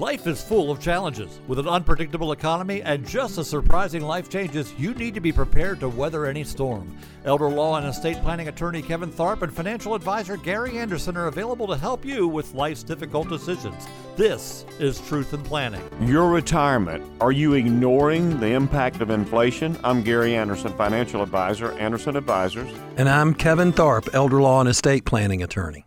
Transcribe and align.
Life 0.00 0.26
is 0.26 0.42
full 0.42 0.70
of 0.70 0.80
challenges. 0.80 1.40
With 1.46 1.58
an 1.58 1.68
unpredictable 1.68 2.32
economy 2.32 2.80
and 2.80 3.06
just 3.06 3.36
as 3.36 3.50
surprising 3.50 4.00
life 4.00 4.30
changes, 4.30 4.72
you 4.78 4.94
need 4.94 5.12
to 5.12 5.20
be 5.20 5.30
prepared 5.30 5.78
to 5.80 5.90
weather 5.90 6.24
any 6.24 6.42
storm. 6.42 6.96
Elder 7.26 7.50
law 7.50 7.76
and 7.76 7.86
estate 7.86 8.16
planning 8.22 8.48
attorney 8.48 8.80
Kevin 8.80 9.12
Tharpe 9.12 9.42
and 9.42 9.54
financial 9.54 9.94
advisor 9.94 10.38
Gary 10.38 10.78
Anderson 10.78 11.18
are 11.18 11.26
available 11.26 11.66
to 11.66 11.76
help 11.76 12.02
you 12.02 12.26
with 12.26 12.54
life's 12.54 12.82
difficult 12.82 13.28
decisions. 13.28 13.86
This 14.16 14.64
is 14.78 15.06
Truth 15.06 15.34
in 15.34 15.42
Planning. 15.42 15.82
Your 16.00 16.30
retirement. 16.30 17.04
Are 17.20 17.30
you 17.30 17.52
ignoring 17.52 18.40
the 18.40 18.52
impact 18.52 19.02
of 19.02 19.10
inflation? 19.10 19.78
I'm 19.84 20.02
Gary 20.02 20.34
Anderson, 20.34 20.72
financial 20.78 21.22
advisor, 21.22 21.72
Anderson 21.72 22.16
Advisors. 22.16 22.72
And 22.96 23.06
I'm 23.06 23.34
Kevin 23.34 23.70
Tharpe, 23.70 24.08
elder 24.14 24.40
law 24.40 24.60
and 24.60 24.68
estate 24.70 25.04
planning 25.04 25.42
attorney. 25.42 25.84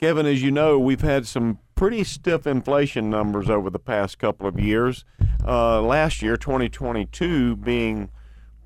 Kevin, 0.00 0.24
as 0.24 0.42
you 0.42 0.50
know, 0.50 0.78
we've 0.78 1.02
had 1.02 1.26
some 1.26 1.58
pretty 1.74 2.02
stiff 2.04 2.46
inflation 2.46 3.10
numbers 3.10 3.50
over 3.50 3.68
the 3.68 3.78
past 3.78 4.18
couple 4.18 4.46
of 4.46 4.58
years. 4.58 5.04
Uh, 5.46 5.82
last 5.82 6.22
year, 6.22 6.38
2022, 6.38 7.56
being 7.56 8.08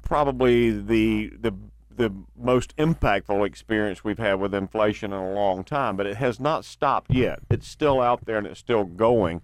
probably 0.02 0.70
the 0.70 1.32
the 1.40 1.52
the 1.96 2.14
most 2.36 2.76
impactful 2.76 3.44
experience 3.44 4.04
we've 4.04 4.18
had 4.18 4.34
with 4.34 4.54
inflation 4.54 5.12
in 5.12 5.18
a 5.18 5.32
long 5.32 5.64
time, 5.64 5.96
but 5.96 6.06
it 6.06 6.18
has 6.18 6.38
not 6.38 6.64
stopped 6.64 7.12
yet. 7.12 7.40
It's 7.50 7.66
still 7.66 8.00
out 8.00 8.26
there 8.26 8.38
and 8.38 8.46
it's 8.46 8.60
still 8.60 8.84
going. 8.84 9.42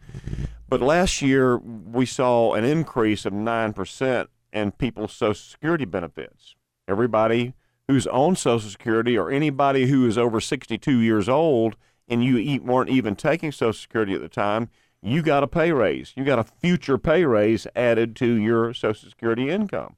But 0.69 0.81
last 0.81 1.23
year 1.23 1.59
we 1.59 2.07
saw 2.07 2.55
an 2.55 2.65
increase 2.65 3.25
of 3.25 3.33
9% 3.33 4.27
in 4.53 4.73
people's 4.73 5.13
Social 5.13 5.35
Security 5.35 5.85
benefits. 5.85 6.57
Everybody 6.89 7.55
who's 7.91 8.07
on 8.07 8.37
Social 8.37 8.71
Security 8.71 9.19
or 9.19 9.31
anybody 9.31 9.87
who 9.87 10.07
is 10.07 10.17
over 10.17 10.41
62 10.41 10.99
years 11.01 11.29
old 11.29 11.75
and 12.09 12.25
you 12.25 12.61
weren't 12.63 12.89
even 12.89 13.17
taking 13.17 13.51
Social 13.51 13.73
Security 13.73 14.15
at 14.15 14.21
the 14.21 14.29
time, 14.29 14.69
you 15.03 15.23
got 15.23 15.43
a 15.43 15.49
pay 15.49 15.73
raise. 15.73 16.13
You 16.17 16.25
got 16.25 16.39
a 16.39 16.45
future 16.45 16.99
pay 16.99 17.25
raise 17.25 17.67
added 17.75 18.15
to 18.17 18.35
your 18.35 18.73
Social 18.75 19.09
Security 19.09 19.51
income. 19.51 19.97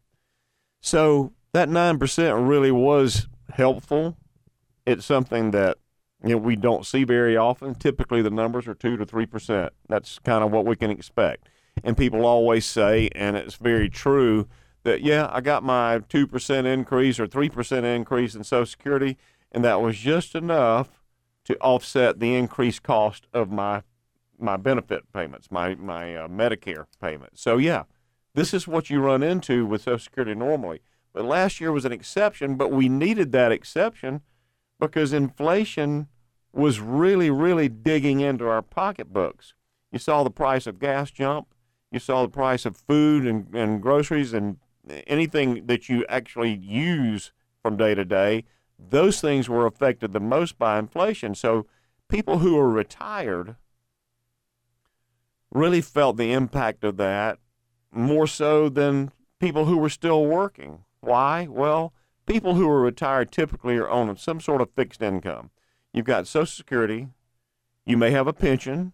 So 0.80 1.32
that 1.52 1.68
9% 1.68 2.48
really 2.48 2.70
was 2.70 3.28
helpful. 3.50 4.16
It's 4.86 5.04
something 5.04 5.50
that 5.50 5.76
you 6.24 6.30
know 6.30 6.38
we 6.38 6.56
don't 6.56 6.86
see 6.86 7.04
very 7.04 7.36
often. 7.36 7.74
Typically 7.74 8.22
the 8.22 8.30
numbers 8.30 8.66
are 8.66 8.74
2 8.74 8.96
to 8.96 9.04
3%. 9.04 9.68
That's 9.88 10.18
kind 10.20 10.42
of 10.42 10.50
what 10.50 10.64
we 10.64 10.76
can 10.76 10.90
expect. 10.90 11.48
And 11.84 11.96
people 11.96 12.24
always 12.24 12.64
say 12.64 13.10
and 13.14 13.36
it's 13.36 13.56
very 13.56 13.90
true 13.90 14.48
that 14.84 15.02
yeah, 15.02 15.28
I 15.32 15.40
got 15.40 15.62
my 15.62 15.98
2% 15.98 16.64
increase 16.64 17.20
or 17.20 17.26
3% 17.26 17.84
increase 17.84 18.34
in 18.34 18.44
Social 18.44 18.66
Security 18.66 19.16
and 19.52 19.64
that 19.64 19.80
was 19.80 19.98
just 19.98 20.34
enough 20.34 21.02
to 21.44 21.56
offset 21.58 22.18
the 22.18 22.34
increased 22.34 22.82
cost 22.82 23.26
of 23.32 23.50
my 23.50 23.82
my 24.38 24.56
benefit 24.56 25.04
payments, 25.12 25.50
my 25.50 25.74
my 25.76 26.16
uh, 26.16 26.26
Medicare 26.26 26.86
payments. 27.00 27.40
So 27.40 27.58
yeah, 27.58 27.84
this 28.34 28.52
is 28.52 28.66
what 28.66 28.90
you 28.90 29.00
run 29.00 29.22
into 29.22 29.66
with 29.66 29.82
Social 29.82 29.98
Security 29.98 30.34
normally. 30.34 30.80
But 31.12 31.26
last 31.26 31.60
year 31.60 31.70
was 31.70 31.84
an 31.84 31.92
exception, 31.92 32.56
but 32.56 32.72
we 32.72 32.88
needed 32.88 33.32
that 33.32 33.52
exception 33.52 34.22
because 34.80 35.12
inflation 35.12 36.08
was 36.52 36.80
really, 36.80 37.30
really 37.30 37.68
digging 37.68 38.20
into 38.20 38.48
our 38.48 38.62
pocketbooks. 38.62 39.54
You 39.90 39.98
saw 39.98 40.22
the 40.22 40.30
price 40.30 40.66
of 40.66 40.78
gas 40.78 41.10
jump. 41.10 41.48
You 41.90 41.98
saw 41.98 42.22
the 42.22 42.28
price 42.28 42.64
of 42.64 42.76
food 42.76 43.26
and, 43.26 43.54
and 43.54 43.82
groceries 43.82 44.32
and 44.32 44.56
anything 45.06 45.66
that 45.66 45.88
you 45.88 46.04
actually 46.08 46.52
use 46.54 47.32
from 47.62 47.76
day 47.76 47.94
to 47.94 48.04
day 48.04 48.44
those 48.90 49.20
things 49.20 49.48
were 49.48 49.66
affected 49.66 50.12
the 50.12 50.20
most 50.20 50.58
by 50.58 50.78
inflation. 50.78 51.34
So 51.34 51.66
people 52.08 52.38
who 52.38 52.58
are 52.58 52.70
retired 52.70 53.56
really 55.50 55.80
felt 55.80 56.16
the 56.16 56.32
impact 56.32 56.84
of 56.84 56.96
that 56.96 57.38
more 57.90 58.26
so 58.26 58.68
than 58.68 59.12
people 59.38 59.66
who 59.66 59.76
were 59.76 59.88
still 59.88 60.24
working. 60.24 60.84
Why? 61.00 61.46
Well, 61.48 61.92
people 62.26 62.54
who 62.54 62.68
are 62.68 62.80
retired 62.80 63.30
typically 63.30 63.76
are 63.76 63.88
on 63.88 64.16
some 64.16 64.40
sort 64.40 64.60
of 64.60 64.70
fixed 64.74 65.02
income. 65.02 65.50
You've 65.92 66.06
got 66.06 66.26
Social 66.26 66.46
Security, 66.46 67.08
you 67.84 67.98
may 67.98 68.12
have 68.12 68.26
a 68.26 68.32
pension, 68.32 68.92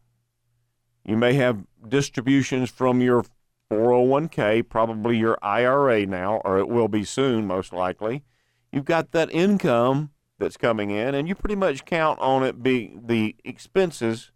you 1.05 1.17
may 1.17 1.35
have 1.35 1.65
distributions 1.87 2.71
from 2.71 3.01
your 3.01 3.25
401k, 3.71 4.69
probably 4.69 5.17
your 5.19 5.39
IRA 5.43 6.07
now, 6.07 6.41
or 6.45 6.59
it 6.59 6.69
will 6.69 6.89
be 6.89 7.05
soon, 7.05 7.47
most 7.47 7.73
likely 7.73 8.25
you've 8.73 8.85
got 8.85 9.13
that 9.13 9.31
income 9.33 10.11
that's 10.39 10.57
coming 10.57 10.91
in, 10.91 11.15
and 11.15 11.29
you 11.29 11.35
pretty 11.35 11.57
much 11.57 11.85
count 11.85 12.19
on 12.21 12.45
it 12.45 12.63
being 12.63 13.03
the 13.07 13.35
expenses 13.45 14.31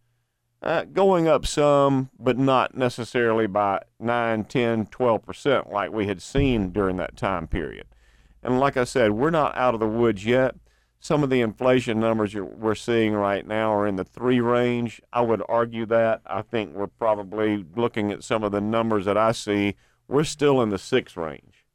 uh, 0.62 0.84
going 0.84 1.26
up 1.26 1.46
some, 1.46 2.10
but 2.18 2.38
not 2.38 2.76
necessarily 2.76 3.46
by 3.46 3.80
9, 3.98 4.44
10, 4.44 4.86
12% 4.86 5.72
like 5.72 5.92
we 5.92 6.06
had 6.06 6.22
seen 6.22 6.70
during 6.70 6.96
that 6.96 7.16
time 7.16 7.46
period. 7.46 7.86
And 8.42 8.60
like 8.60 8.76
I 8.76 8.84
said, 8.84 9.12
we're 9.12 9.30
not 9.30 9.56
out 9.56 9.74
of 9.74 9.80
the 9.80 9.88
woods 9.88 10.24
yet. 10.24 10.54
Some 11.02 11.24
of 11.24 11.30
the 11.30 11.40
inflation 11.40 11.98
numbers 11.98 12.32
we're 12.36 12.76
seeing 12.76 13.14
right 13.14 13.44
now 13.44 13.74
are 13.74 13.88
in 13.88 13.96
the 13.96 14.04
three 14.04 14.40
range. 14.40 15.02
I 15.12 15.20
would 15.22 15.42
argue 15.48 15.84
that. 15.86 16.22
I 16.24 16.42
think 16.42 16.76
we're 16.76 16.86
probably 16.86 17.66
looking 17.74 18.12
at 18.12 18.22
some 18.22 18.44
of 18.44 18.52
the 18.52 18.60
numbers 18.60 19.04
that 19.06 19.18
I 19.18 19.32
see, 19.32 19.74
we're 20.06 20.22
still 20.22 20.62
in 20.62 20.68
the 20.68 20.78
six 20.78 21.16
range 21.16 21.66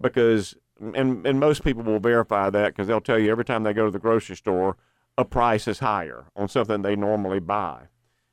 because 0.00 0.56
and 0.80 1.24
and 1.24 1.38
most 1.38 1.62
people 1.62 1.84
will 1.84 2.00
verify 2.00 2.50
that 2.50 2.74
because 2.74 2.88
they'll 2.88 3.00
tell 3.00 3.20
you 3.20 3.30
every 3.30 3.44
time 3.44 3.62
they 3.62 3.72
go 3.72 3.84
to 3.84 3.92
the 3.92 4.00
grocery 4.00 4.34
store, 4.34 4.76
a 5.16 5.24
price 5.24 5.68
is 5.68 5.78
higher 5.78 6.24
on 6.34 6.48
something 6.48 6.82
they 6.82 6.96
normally 6.96 7.38
buy. 7.38 7.82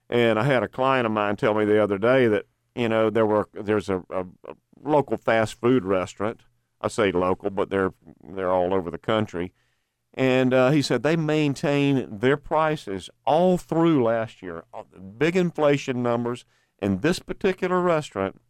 And 0.09 0.39
I 0.39 0.45
had 0.45 0.63
a 0.63 0.67
client 0.67 1.05
of 1.05 1.11
mine 1.11 1.35
tell 1.35 1.53
me 1.53 1.63
the 1.63 1.81
other 1.81 1.99
day 1.99 2.27
that 2.27 2.47
you 2.73 2.89
know 2.89 3.11
there 3.11 3.27
were 3.27 3.49
there's 3.53 3.88
a, 3.88 4.03
a, 4.09 4.21
a 4.47 4.55
local 4.83 5.17
fast 5.17 5.61
food 5.61 5.85
restaurant. 5.85 6.41
I 6.81 6.88
say 6.88 7.11
local, 7.11 7.51
but 7.51 7.69
they're 7.69 7.93
they're 8.23 8.51
all 8.51 8.73
over 8.73 8.89
the 8.89 8.97
country. 8.97 9.53
And 10.13 10.53
uh, 10.53 10.71
he 10.71 10.81
said 10.81 11.03
they 11.03 11.15
maintain 11.15 12.19
their 12.19 12.37
prices 12.37 13.09
all 13.25 13.57
through 13.57 14.03
last 14.03 14.41
year. 14.41 14.65
Big 15.17 15.35
inflation 15.35 16.01
numbers, 16.01 16.45
and 16.79 17.01
this 17.01 17.19
particular 17.19 17.79
restaurant 17.81 18.41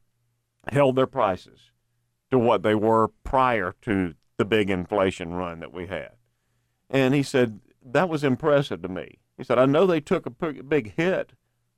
held 0.72 0.96
their 0.96 1.08
prices 1.08 1.72
to 2.32 2.40
what 2.40 2.64
they 2.64 2.76
were 2.76 3.10
prior 3.24 3.76
to 3.82 4.16
the 4.38 4.46
big 4.46 4.70
inflation 4.70 5.34
run 5.34 5.60
that 5.60 5.74
we 5.74 5.88
had. 5.88 6.12
And 6.90 7.14
he 7.14 7.24
said, 7.24 7.60
that 7.84 8.10
was 8.10 8.24
impressive 8.24 8.82
to 8.82 8.88
me. 8.88 9.20
He 9.38 9.44
said, 9.44 9.60
I 9.60 9.66
know 9.66 9.86
they 9.86 10.02
took 10.02 10.26
a 10.26 10.30
big 10.30 10.96
hit 10.96 11.34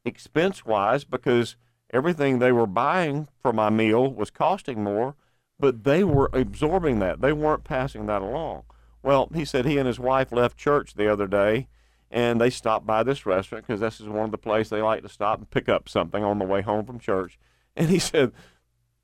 expense 0.05 0.65
wise 0.65 1.03
because 1.03 1.55
everything 1.91 2.39
they 2.39 2.51
were 2.51 2.67
buying 2.67 3.27
for 3.41 3.53
my 3.53 3.69
meal 3.69 4.11
was 4.11 4.29
costing 4.29 4.83
more, 4.83 5.15
but 5.59 5.83
they 5.83 6.03
were 6.03 6.29
absorbing 6.33 6.99
that. 6.99 7.21
They 7.21 7.33
weren't 7.33 7.63
passing 7.63 8.07
that 8.07 8.21
along. 8.21 8.63
Well, 9.03 9.29
he 9.33 9.45
said 9.45 9.65
he 9.65 9.77
and 9.77 9.87
his 9.87 9.99
wife 9.99 10.31
left 10.31 10.57
church 10.57 10.93
the 10.93 11.11
other 11.11 11.27
day 11.27 11.67
and 12.11 12.41
they 12.41 12.49
stopped 12.49 12.85
by 12.85 13.03
this 13.03 13.25
restaurant 13.25 13.65
because 13.65 13.79
this 13.79 14.01
is 14.01 14.07
one 14.07 14.25
of 14.25 14.31
the 14.31 14.37
places 14.37 14.69
they 14.69 14.81
like 14.81 15.01
to 15.01 15.09
stop 15.09 15.39
and 15.39 15.49
pick 15.49 15.69
up 15.69 15.87
something 15.87 16.23
on 16.23 16.39
the 16.39 16.45
way 16.45 16.61
home 16.61 16.85
from 16.85 16.99
church. 16.99 17.39
And 17.73 17.89
he 17.89 17.99
said 17.99 18.33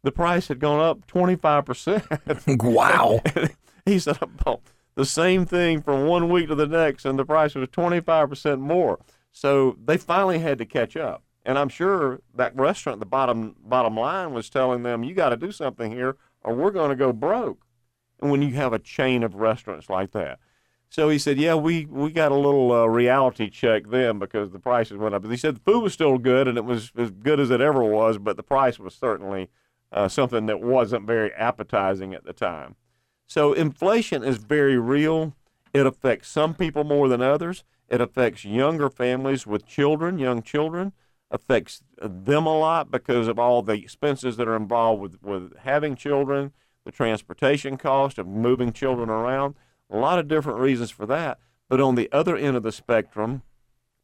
the 0.04 0.12
price 0.12 0.50
had 0.50 0.60
gone 0.60 0.82
up 0.82 1.08
25%. 1.08 2.62
wow. 2.62 3.22
he 3.86 3.98
said, 3.98 4.18
about 4.22 4.62
the 4.96 5.06
same 5.06 5.46
thing 5.46 5.82
from 5.82 6.06
one 6.06 6.28
week 6.28 6.50
to 6.50 6.56
the 6.56 6.68
next, 6.68 7.06
and 7.06 7.18
the 7.18 7.24
price 7.24 7.56
was 7.56 7.70
25% 7.70 8.60
more. 8.60 9.00
So 9.32 9.78
they 9.82 9.96
finally 9.96 10.40
had 10.40 10.58
to 10.58 10.66
catch 10.66 10.98
up. 10.98 11.24
And 11.46 11.58
I'm 11.58 11.70
sure 11.70 12.20
that 12.36 12.54
restaurant, 12.58 13.00
the 13.00 13.06
bottom 13.06 13.56
bottom 13.64 13.96
line 13.96 14.34
was 14.34 14.50
telling 14.50 14.84
them, 14.84 15.06
you 15.06 15.14
got 15.14 15.30
to 15.30 15.38
do 15.38 15.54
something 15.54 15.94
here 15.94 16.18
or 16.42 16.54
we're 16.54 16.72
going 16.72 16.90
to 16.90 16.96
go 16.98 17.14
broke. 17.14 17.66
When 18.20 18.42
you 18.42 18.54
have 18.56 18.74
a 18.74 18.80
chain 18.80 19.24
of 19.24 19.36
restaurants 19.36 19.90
like 19.90 20.12
that. 20.12 20.40
So 20.90 21.10
he 21.10 21.20
said, 21.20 21.38
yeah, 21.38 21.56
we, 21.56 21.86
we 21.86 22.12
got 22.12 22.32
a 22.32 22.36
little 22.36 22.72
uh, 22.72 22.86
reality 22.86 23.50
check 23.50 23.90
then 23.90 24.20
because 24.20 24.52
the 24.52 24.60
prices 24.60 24.98
went 24.98 25.14
up. 25.14 25.22
But 25.22 25.32
he 25.32 25.38
said 25.38 25.58
the 25.58 25.72
food 25.72 25.82
was 25.82 25.94
still 25.94 26.18
good 26.18 26.48
and 26.48 26.58
it 26.58 26.66
was 26.66 26.92
as 26.98 27.12
good 27.12 27.40
as 27.40 27.52
it 27.52 27.62
ever 27.62 27.84
was, 27.84 28.18
but 28.18 28.38
the 28.38 28.44
price 28.44 28.80
was 28.80 28.96
certainly 28.96 29.50
uh, 29.92 30.08
something 30.08 30.46
that 30.46 30.62
wasn't 30.62 31.06
very 31.06 31.34
appetizing 31.34 32.14
at 32.14 32.24
the 32.24 32.34
time. 32.34 32.76
So 33.28 33.52
inflation 33.52 34.24
is 34.24 34.38
very 34.38 34.78
real. 34.78 35.36
It 35.74 35.86
affects 35.86 36.30
some 36.30 36.54
people 36.54 36.86
more 36.86 37.10
than 37.10 37.22
others. 37.22 37.66
It 37.90 38.02
affects 38.02 38.46
younger 38.46 38.90
families 38.90 39.46
with 39.46 39.66
children, 39.66 40.20
young 40.20 40.42
children, 40.42 40.94
affects 41.30 41.84
them 42.02 42.46
a 42.46 42.58
lot 42.58 42.90
because 42.90 43.28
of 43.28 43.38
all 43.38 43.62
the 43.62 43.74
expenses 43.74 44.38
that 44.38 44.48
are 44.48 44.56
involved 44.56 45.02
with, 45.02 45.22
with 45.22 45.58
having 45.60 45.96
children, 45.96 46.54
the 46.88 46.92
transportation 46.92 47.78
cost 47.78 48.18
of 48.18 48.26
moving 48.26 48.74
children 48.74 49.10
around, 49.10 49.56
a 49.90 49.98
lot 49.98 50.18
of 50.18 50.28
different 50.28 50.60
reasons 50.60 50.90
for 50.90 51.06
that. 51.06 51.38
But 51.70 51.82
on 51.82 51.96
the 51.96 52.10
other 52.12 52.36
end 52.36 52.56
of 52.56 52.64
the 52.64 52.72
spectrum, 52.72 53.44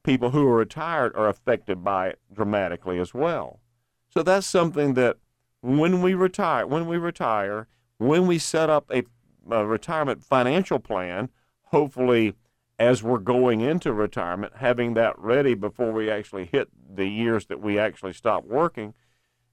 people 0.03 0.31
who 0.31 0.45
are 0.47 0.57
retired 0.57 1.15
are 1.15 1.29
affected 1.29 1.83
by 1.83 2.09
it 2.09 2.19
dramatically 2.31 2.99
as 2.99 3.13
well. 3.13 3.61
So 4.09 4.21
that's 4.21 4.45
something 4.45 4.93
that 4.95 5.17
when 5.61 6.01
we 6.01 6.13
retire, 6.13 6.67
when 6.67 6.87
we 6.87 6.97
retire, 6.97 7.67
when 7.97 8.27
we 8.27 8.37
set 8.37 8.69
up 8.69 8.91
a, 8.91 9.03
a 9.49 9.65
retirement 9.65 10.23
financial 10.23 10.77
plan, 10.77 11.29
hopefully 11.67 12.35
as 12.77 13.01
we're 13.01 13.17
going 13.17 13.61
into 13.61 13.93
retirement, 13.93 14.53
having 14.57 14.93
that 14.95 15.17
ready 15.17 15.53
before 15.53 15.93
we 15.93 16.11
actually 16.11 16.45
hit 16.51 16.67
the 16.93 17.07
years 17.07 17.45
that 17.45 17.61
we 17.61 17.79
actually 17.79 18.11
stop 18.11 18.43
working, 18.43 18.93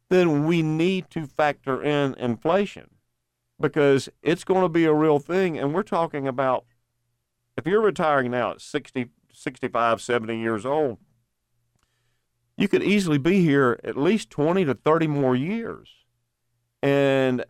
then 0.08 0.46
we 0.46 0.62
need 0.62 1.08
to 1.10 1.26
factor 1.26 1.80
in 1.80 2.14
inflation 2.14 2.90
because 3.60 4.08
it's 4.22 4.44
going 4.44 4.62
to 4.62 4.68
be 4.68 4.84
a 4.84 4.94
real 4.94 5.18
thing. 5.18 5.58
And 5.58 5.74
we're 5.74 5.82
talking 5.82 6.26
about 6.26 6.64
if 7.56 7.66
you're 7.66 7.82
retiring 7.82 8.30
now 8.30 8.52
at 8.52 8.60
60, 8.60 9.10
65, 9.32 10.00
70 10.00 10.38
years 10.38 10.64
old, 10.64 10.98
you 12.56 12.68
could 12.68 12.82
easily 12.82 13.18
be 13.18 13.42
here 13.42 13.78
at 13.84 13.96
least 13.96 14.30
20 14.30 14.64
to 14.64 14.74
30 14.74 15.06
more 15.06 15.36
years. 15.36 15.90
And 16.82 17.44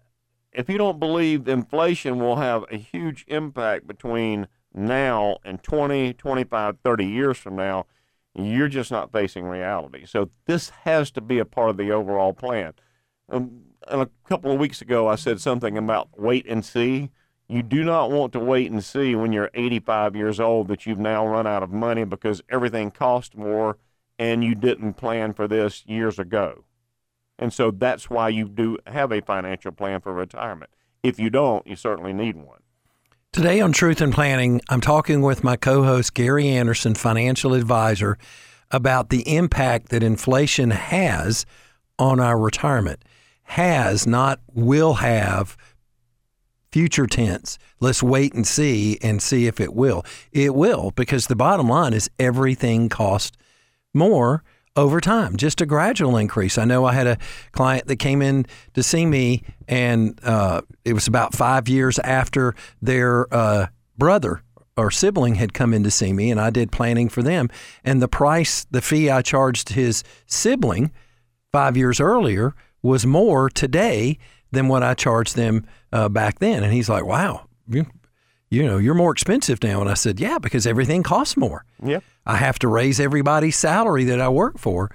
if 0.53 0.69
you 0.69 0.79
don't 0.79 0.99
believe 0.99 1.49
inflation 1.49 2.19
will 2.19 2.37
have 2.37 2.65
a 2.71 2.77
huge 2.77 3.25
impact 3.29 3.87
between 3.87 4.49
now 4.75 5.39
and 5.45 5.63
20, 5.63 6.15
25, 6.15 6.79
30 6.83 7.05
years 7.05 7.39
from 7.39 7.57
now, 7.57 7.87
you're 8.35 8.69
just 8.69 8.91
not 8.91 9.13
facing 9.13 9.45
reality. 9.45 10.07
So 10.07 10.31
this 10.47 10.71
has 10.85 11.11
to 11.13 11.21
be 11.21 11.39
a 11.39 11.45
part 11.45 11.71
of 11.71 11.77
the 11.77 11.91
overall 11.91 12.33
plan. 12.33 12.75
Um, 13.29 13.63
a 13.89 14.09
couple 14.29 14.53
of 14.53 14.59
weeks 14.59 14.81
ago, 14.83 15.09
I 15.09 15.17
said 15.17 15.41
something 15.41 15.77
about 15.77 16.09
wait 16.19 16.47
and 16.47 16.65
see. 16.65 17.11
You 17.49 17.63
do 17.63 17.83
not 17.83 18.11
want 18.11 18.33
to 18.35 18.39
wait 18.39 18.71
and 18.71 18.83
see 18.85 19.15
when 19.15 19.33
you're 19.33 19.51
85 19.55 20.15
years 20.15 20.39
old 20.39 20.69
that 20.69 20.87
you've 20.87 20.99
now 20.99 21.27
run 21.27 21.47
out 21.47 21.63
of 21.63 21.71
money 21.71 22.05
because 22.05 22.43
everything 22.49 22.91
costs 22.91 23.37
more 23.37 23.77
and 24.19 24.45
you 24.45 24.55
didn't 24.55 24.95
plan 24.95 25.33
for 25.33 25.49
this 25.49 25.85
years 25.87 26.19
ago. 26.19 26.65
And 27.39 27.53
so 27.53 27.71
that's 27.71 28.11
why 28.11 28.29
you 28.29 28.49
do 28.49 28.79
have 28.87 29.11
a 29.11 29.23
financial 29.23 29.73
plan 29.73 30.01
for 30.01 30.13
retirement. 30.13 30.71
If 31.03 31.19
you 31.19 31.31
don't, 31.31 31.67
you 31.67 31.75
certainly 31.75 32.13
need 32.13 32.37
one. 32.37 32.61
Today 33.33 33.61
on 33.61 33.73
Truth 33.73 34.03
in 34.03 34.13
Planning, 34.13 34.61
I'm 34.69 34.81
talking 34.81 35.23
with 35.23 35.43
my 35.43 35.57
co 35.57 35.83
host, 35.85 36.15
Gary 36.15 36.49
Anderson, 36.49 36.95
financial 36.95 37.55
advisor, 37.55 38.19
about 38.71 39.09
the 39.09 39.23
impact 39.35 39.89
that 39.89 40.03
inflation 40.03 40.71
has 40.71 41.47
on 41.99 42.21
our 42.21 42.39
retirement. 42.39 43.03
Has, 43.51 44.07
not 44.07 44.41
will 44.53 44.95
have, 44.95 45.57
future 46.71 47.09
tense. 47.09 47.59
Let's 47.81 48.01
wait 48.01 48.33
and 48.33 48.47
see 48.47 48.97
and 49.03 49.21
see 49.21 49.49
if 49.49 49.61
it 49.61 49.75
will. 49.75 50.05
It 50.31 50.55
will, 50.55 50.93
because 50.93 51.27
the 51.27 51.35
bottom 51.35 51.69
line 51.69 51.93
is 51.93 52.09
everything 52.17 52.89
costs 52.89 53.37
more 53.93 54.45
over 54.77 55.01
time, 55.01 55.37
just 55.37 55.61
a 55.61 55.67
gradual 55.67 56.17
increase. 56.17 56.59
I 56.59 56.65
know 56.65 56.85
I 56.85 56.93
had 56.93 57.09
a 57.09 57.19
client 57.51 57.89
that 57.89 57.97
came 57.97 58.23
in 58.23 58.47
to 58.75 58.85
see 58.85 59.05
me, 59.05 59.43
and 59.67 60.17
uh, 60.23 60.61
it 60.85 60.93
was 60.93 61.09
about 61.09 61.35
five 61.35 61.69
years 61.69 61.99
after 61.99 62.55
their 62.81 63.27
uh, 63.35 63.67
brother 63.99 64.43
or 64.77 64.93
sibling 64.93 65.35
had 65.35 65.53
come 65.53 65.75
in 65.75 65.83
to 65.83 65.91
see 65.91 66.13
me, 66.13 66.31
and 66.31 66.41
I 66.41 66.51
did 66.51 66.71
planning 66.71 67.09
for 67.09 67.21
them. 67.21 67.49
And 67.83 68.01
the 68.01 68.07
price, 68.07 68.65
the 68.71 68.81
fee 68.81 69.11
I 69.11 69.23
charged 69.23 69.71
his 69.71 70.05
sibling 70.27 70.93
five 71.51 71.77
years 71.77 71.99
earlier 71.99 72.55
was 72.83 73.07
more 73.07 73.49
today 73.51 74.19
than 74.53 74.69
what 74.69 74.83
I 74.83 74.95
charged 74.95 75.37
them 75.37 75.67
uh, 75.93 76.09
back 76.09 76.39
then. 76.39 76.63
And 76.63 76.73
he's 76.73 76.89
like, 76.89 77.05
wow, 77.05 77.47
you, 77.69 77.87
you 78.51 78.65
know, 78.65 78.79
you're 78.79 78.95
more 78.95 79.13
expensive 79.13 79.63
now. 79.63 79.81
And 79.81 79.89
I 79.89 79.95
said, 79.95 80.19
yeah, 80.19 80.39
because 80.39 80.67
everything 80.67 81.03
costs 81.03 81.37
more. 81.37 81.65
Yeah. 81.83 82.01
I 82.27 82.37
have 82.37 82.59
to 82.61 82.69
raise 82.69 83.01
everybody's 83.01 83.57
salary 83.57 84.05
that 84.05 84.21
I 84.21 84.29
work 84.29 84.59
for. 84.59 84.91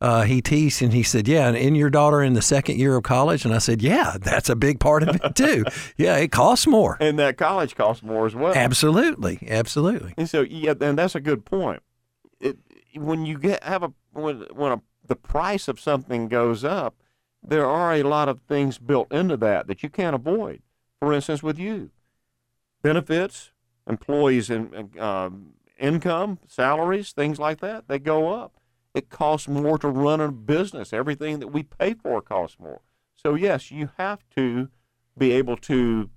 Uh, 0.00 0.22
he 0.22 0.40
teased 0.40 0.80
and 0.80 0.94
he 0.94 1.02
said, 1.02 1.28
Yeah, 1.28 1.46
and 1.46 1.54
in 1.54 1.74
your 1.74 1.90
daughter 1.90 2.22
in 2.22 2.32
the 2.32 2.40
second 2.40 2.78
year 2.78 2.96
of 2.96 3.02
college? 3.02 3.44
And 3.44 3.54
I 3.54 3.58
said, 3.58 3.82
Yeah, 3.82 4.16
that's 4.18 4.48
a 4.48 4.56
big 4.56 4.80
part 4.80 5.02
of 5.02 5.14
it 5.14 5.34
too. 5.34 5.66
yeah, 5.98 6.16
it 6.16 6.32
costs 6.32 6.66
more. 6.66 6.96
And 7.00 7.18
that 7.18 7.36
college 7.36 7.74
costs 7.76 8.02
more 8.02 8.24
as 8.24 8.34
well. 8.34 8.54
Absolutely. 8.54 9.46
Absolutely. 9.46 10.14
And 10.16 10.26
so, 10.26 10.40
yeah, 10.40 10.72
and 10.80 10.98
that's 10.98 11.14
a 11.14 11.20
good 11.20 11.44
point. 11.44 11.82
It, 12.40 12.56
when 12.94 13.26
you 13.26 13.38
get 13.38 13.62
have 13.62 13.82
a 13.82 13.92
when 14.12 14.46
when 14.54 14.72
a, 14.72 14.82
the 15.06 15.16
price 15.16 15.68
of 15.68 15.78
something 15.78 16.28
goes 16.28 16.64
up, 16.64 16.94
there 17.42 17.66
are 17.66 17.94
a 17.94 18.02
lot 18.02 18.28
of 18.28 18.40
things 18.42 18.78
built 18.78 19.12
into 19.12 19.36
that 19.38 19.66
that 19.66 19.82
you 19.82 19.88
can't 19.88 20.14
avoid. 20.14 20.62
For 20.98 21.12
instance, 21.12 21.42
with 21.42 21.58
you, 21.58 21.90
benefits, 22.82 23.52
employees, 23.86 24.50
and 24.50 24.98
um, 24.98 25.54
income, 25.78 26.38
salaries, 26.46 27.12
things 27.12 27.38
like 27.38 27.60
that, 27.60 27.88
they 27.88 27.98
go 27.98 28.32
up. 28.32 28.56
It 28.92 29.08
costs 29.08 29.48
more 29.48 29.78
to 29.78 29.88
run 29.88 30.20
a 30.20 30.30
business. 30.30 30.92
Everything 30.92 31.38
that 31.38 31.48
we 31.48 31.62
pay 31.62 31.94
for 31.94 32.20
costs 32.20 32.58
more. 32.58 32.80
So, 33.14 33.34
yes, 33.34 33.70
you 33.70 33.90
have 33.98 34.24
to 34.36 34.68
be 35.16 35.32
able 35.32 35.56
to 35.56 36.10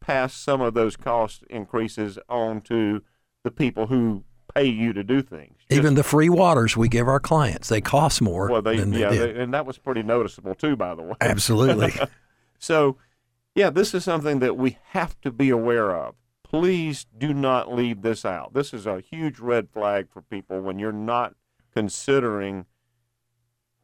pass 0.00 0.34
some 0.34 0.60
of 0.60 0.74
those 0.74 0.96
cost 0.96 1.42
increases 1.50 2.18
on 2.28 2.60
to 2.62 3.02
the 3.42 3.50
people 3.50 3.88
who 3.88 4.24
pay 4.60 4.68
you 4.68 4.92
to 4.92 5.04
do 5.04 5.22
things. 5.22 5.56
Just, 5.68 5.78
Even 5.78 5.94
the 5.94 6.02
free 6.02 6.28
waters 6.28 6.76
we 6.76 6.88
give 6.88 7.08
our 7.08 7.20
clients, 7.20 7.68
they 7.68 7.80
cost 7.80 8.20
more. 8.20 8.50
Well, 8.50 8.62
they, 8.62 8.78
they 8.78 9.00
yeah, 9.00 9.10
they, 9.10 9.40
and 9.40 9.54
that 9.54 9.66
was 9.66 9.78
pretty 9.78 10.02
noticeable 10.02 10.54
too, 10.54 10.76
by 10.76 10.94
the 10.94 11.02
way. 11.02 11.14
Absolutely. 11.20 11.92
so, 12.58 12.96
yeah, 13.54 13.70
this 13.70 13.94
is 13.94 14.04
something 14.04 14.38
that 14.40 14.56
we 14.56 14.78
have 14.90 15.20
to 15.22 15.30
be 15.30 15.50
aware 15.50 15.94
of 15.94 16.14
please 16.50 17.06
do 17.16 17.32
not 17.32 17.72
leave 17.72 18.02
this 18.02 18.24
out. 18.24 18.52
This 18.54 18.74
is 18.74 18.84
a 18.84 19.00
huge 19.00 19.38
red 19.38 19.70
flag 19.70 20.08
for 20.10 20.20
people 20.20 20.60
when 20.60 20.80
you're 20.80 20.90
not 20.90 21.36
considering 21.72 22.66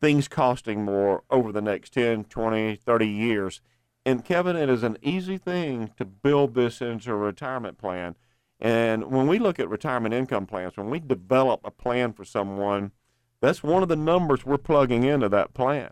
things 0.01 0.27
costing 0.27 0.85
more 0.85 1.23
over 1.31 1.53
the 1.53 1.63
next 1.63 1.93
10, 1.93 2.25
20, 2.25 2.75
30 2.75 3.07
years. 3.07 3.61
And 4.05 4.25
Kevin, 4.25 4.57
it 4.57 4.69
is 4.69 4.83
an 4.83 4.99
easy 5.01 5.39
thing 5.39 5.93
to 5.97 6.05
build 6.05 6.55
this 6.55 6.81
into 6.81 7.13
a 7.13 7.17
retirement 7.17 7.79
plan. 7.79 8.17
And 8.59 9.11
when 9.11 9.27
we 9.27 9.39
look 9.39 9.59
at 9.59 9.69
retirement 9.69 10.15
income 10.15 10.47
plans, 10.47 10.77
when 10.77 10.91
we 10.91 10.99
develop 10.99 11.61
a 11.65 11.71
plan 11.71 12.13
for 12.13 12.25
someone, 12.25 12.93
that's 13.41 13.63
one 13.63 13.83
of 13.83 13.89
the 13.89 13.97
numbers 13.97 14.47
we're 14.47 14.59
plugging 14.59 15.05
into 15.05 15.29
that 15.29 15.53
plan. 15.53 15.91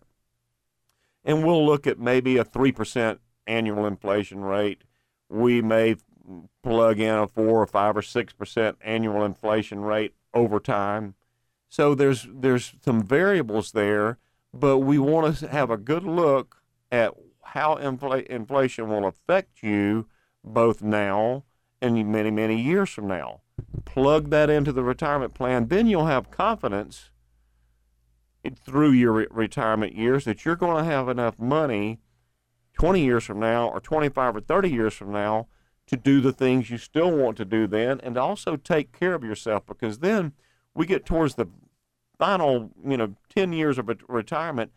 And 1.25 1.45
we'll 1.45 1.65
look 1.65 1.87
at 1.87 1.99
maybe 1.99 2.37
a 2.39 2.45
3% 2.45 3.19
annual 3.47 3.87
inflation 3.87 4.41
rate. 4.41 4.83
We 5.29 5.61
may 5.63 5.97
plug 6.63 7.01
in 7.01 7.15
a 7.15 7.27
four 7.27 7.61
or 7.61 7.67
five 7.67 7.97
or 7.97 8.03
six 8.03 8.33
percent 8.33 8.79
annual 8.81 9.25
inflation 9.25 9.81
rate 9.81 10.15
over 10.33 10.59
time. 10.59 11.15
So 11.69 11.95
there's 11.95 12.27
there's 12.31 12.75
some 12.85 13.03
variables 13.03 13.73
there, 13.73 14.19
but 14.53 14.79
we 14.79 14.99
want 14.99 15.37
to 15.37 15.49
have 15.49 15.71
a 15.71 15.77
good 15.77 16.05
look 16.05 16.63
at 16.91 17.15
how 17.43 17.77
infl- 17.77 18.27
inflation 18.27 18.89
will 18.89 19.07
affect 19.07 19.63
you 19.63 20.07
both 20.43 20.83
now 20.83 21.45
and 21.85 22.11
many 22.11 22.31
many 22.31 22.61
years 22.61 22.91
from 22.91 23.07
now. 23.07 23.41
Plug 23.85 24.31
that 24.31 24.51
into 24.51 24.73
the 24.73 24.83
retirement 24.83 25.35
plan, 25.35 25.69
then 25.69 25.87
you'll 25.87 26.07
have 26.07 26.31
confidence 26.31 27.11
through 28.65 28.91
your 28.91 29.13
re- 29.13 29.27
retirement 29.31 29.95
years 29.95 30.25
that 30.25 30.45
you're 30.45 30.57
going 30.57 30.85
to 30.85 30.91
have 30.91 31.09
enough 31.09 31.39
money 31.39 32.01
20 32.75 33.01
years 33.01 33.25
from 33.25 33.41
now 33.41 33.69
or 33.69 33.81
25 33.81 34.37
or 34.37 34.41
30 34.41 34.71
years 34.71 34.95
from 34.95 35.13
now 35.13 35.47
to 35.87 35.97
do 35.97 36.21
the 36.21 36.33
things 36.33 36.71
you 36.71 36.79
still 36.79 37.11
want 37.11 37.37
to 37.37 37.45
do 37.45 37.67
then 37.67 38.01
and 38.01 38.19
also 38.19 38.57
take 38.57 38.99
care 38.99 39.15
of 39.15 39.23
yourself 39.23 39.65
because 39.67 40.01
then 40.01 40.33
we 40.75 40.85
get 40.87 41.07
towards 41.07 41.37
the 41.37 41.47
final, 42.19 42.71
you 42.87 42.97
know, 42.97 43.15
10 43.35 43.53
years 43.53 43.79
of 43.79 43.91
retirement, 44.09 44.73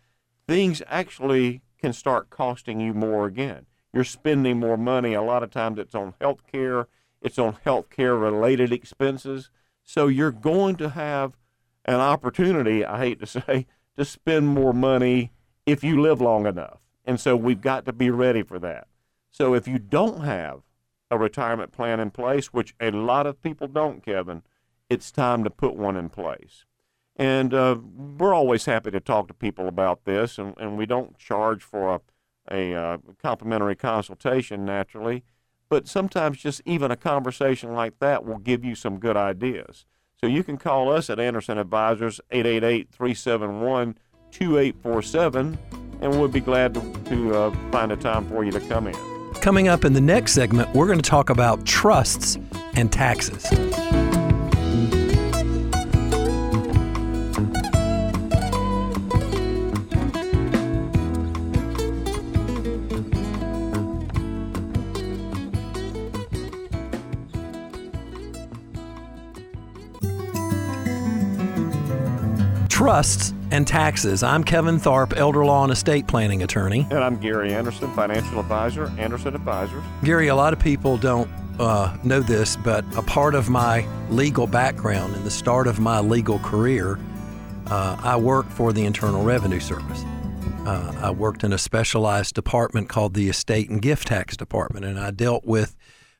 things 0.47 0.81
actually 0.87 1.61
can 1.79 1.93
start 1.93 2.29
costing 2.29 2.79
you 2.79 2.93
more 2.93 3.25
again. 3.25 3.65
You're 3.97 4.03
spending 4.03 4.59
more 4.59 4.77
money. 4.77 5.15
A 5.15 5.23
lot 5.23 5.41
of 5.41 5.49
times 5.49 5.79
it's 5.79 5.95
on 5.95 6.13
health 6.21 6.43
care, 6.45 6.87
it's 7.19 7.39
on 7.39 7.57
health 7.63 7.89
care 7.89 8.15
related 8.15 8.71
expenses. 8.71 9.49
So 9.83 10.05
you're 10.05 10.29
going 10.29 10.75
to 10.75 10.89
have 10.89 11.35
an 11.83 11.95
opportunity, 11.95 12.85
I 12.85 12.99
hate 12.99 13.19
to 13.21 13.25
say, 13.25 13.65
to 13.97 14.05
spend 14.05 14.49
more 14.49 14.71
money 14.71 15.31
if 15.65 15.83
you 15.83 15.99
live 15.99 16.21
long 16.21 16.45
enough. 16.45 16.77
And 17.05 17.19
so 17.19 17.35
we've 17.35 17.59
got 17.59 17.85
to 17.85 17.91
be 17.91 18.11
ready 18.11 18.43
for 18.43 18.59
that. 18.59 18.87
So 19.31 19.55
if 19.55 19.67
you 19.67 19.79
don't 19.79 20.21
have 20.21 20.61
a 21.09 21.17
retirement 21.17 21.71
plan 21.71 21.99
in 21.99 22.11
place, 22.11 22.53
which 22.53 22.75
a 22.79 22.91
lot 22.91 23.25
of 23.25 23.41
people 23.41 23.67
don't, 23.67 24.05
Kevin, 24.05 24.43
it's 24.91 25.11
time 25.11 25.43
to 25.43 25.49
put 25.49 25.75
one 25.75 25.97
in 25.97 26.09
place. 26.09 26.65
And 27.15 27.51
uh, 27.51 27.77
we're 27.95 28.35
always 28.35 28.65
happy 28.65 28.91
to 28.91 28.99
talk 28.99 29.27
to 29.29 29.33
people 29.33 29.67
about 29.67 30.05
this, 30.05 30.37
and, 30.37 30.53
and 30.59 30.77
we 30.77 30.85
don't 30.85 31.17
charge 31.17 31.63
for 31.63 31.95
a, 31.95 32.01
a 32.51 32.73
uh, 32.73 32.97
complimentary 33.21 33.75
consultation 33.75 34.65
naturally, 34.65 35.23
but 35.69 35.87
sometimes 35.87 36.37
just 36.37 36.61
even 36.65 36.91
a 36.91 36.95
conversation 36.95 37.73
like 37.73 37.99
that 37.99 38.25
will 38.25 38.37
give 38.37 38.63
you 38.63 38.75
some 38.75 38.99
good 38.99 39.17
ideas. 39.17 39.85
So 40.19 40.27
you 40.27 40.43
can 40.43 40.57
call 40.57 40.91
us 40.91 41.09
at 41.09 41.19
Anderson 41.19 41.57
Advisors, 41.57 42.19
888 42.31 42.89
371 42.91 43.97
2847, 44.31 45.57
and 46.01 46.11
we'll 46.11 46.27
be 46.27 46.39
glad 46.39 46.73
to, 46.73 46.81
to 47.05 47.35
uh, 47.35 47.71
find 47.71 47.91
a 47.91 47.97
time 47.97 48.27
for 48.27 48.43
you 48.43 48.51
to 48.51 48.59
come 48.61 48.87
in. 48.87 48.95
Coming 49.35 49.67
up 49.67 49.85
in 49.85 49.93
the 49.93 50.01
next 50.01 50.33
segment, 50.33 50.73
we're 50.73 50.87
going 50.87 50.99
to 50.99 51.09
talk 51.09 51.29
about 51.29 51.65
trusts 51.65 52.37
and 52.75 52.91
taxes. 52.91 53.45
Trusts 72.87 73.33
and 73.51 73.67
taxes. 73.67 74.23
I'm 74.23 74.45
Kevin 74.45 74.79
Tharpe, 74.79 75.17
elder 75.17 75.43
law 75.43 75.63
and 75.63 75.73
estate 75.73 76.07
planning 76.07 76.41
attorney. 76.41 76.87
And 76.89 77.03
I'm 77.03 77.17
Gary 77.17 77.53
Anderson, 77.53 77.93
financial 77.93 78.39
advisor, 78.39 78.85
Anderson 78.97 79.35
Advisors. 79.35 79.83
Gary, 80.05 80.29
a 80.29 80.35
lot 80.35 80.53
of 80.53 80.59
people 80.59 80.95
don't 80.95 81.29
uh, 81.59 81.97
know 82.05 82.21
this, 82.21 82.55
but 82.55 82.85
a 82.95 83.01
part 83.01 83.35
of 83.35 83.49
my 83.49 83.85
legal 84.09 84.47
background 84.47 85.17
and 85.17 85.25
the 85.25 85.29
start 85.29 85.67
of 85.67 85.81
my 85.81 85.99
legal 85.99 86.39
career, 86.39 86.97
uh, 87.65 87.97
I 88.01 88.15
worked 88.15 88.53
for 88.53 88.71
the 88.71 88.85
Internal 88.85 89.21
Revenue 89.21 89.59
Service. 89.59 90.05
Uh, 90.65 90.97
I 91.01 91.11
worked 91.11 91.43
in 91.43 91.51
a 91.51 91.57
specialized 91.57 92.35
department 92.35 92.87
called 92.87 93.15
the 93.15 93.27
Estate 93.27 93.69
and 93.69 93.81
Gift 93.81 94.07
Tax 94.07 94.37
Department, 94.37 94.85
and 94.85 94.97
I 94.97 95.11
dealt 95.11 95.43
with 95.43 95.75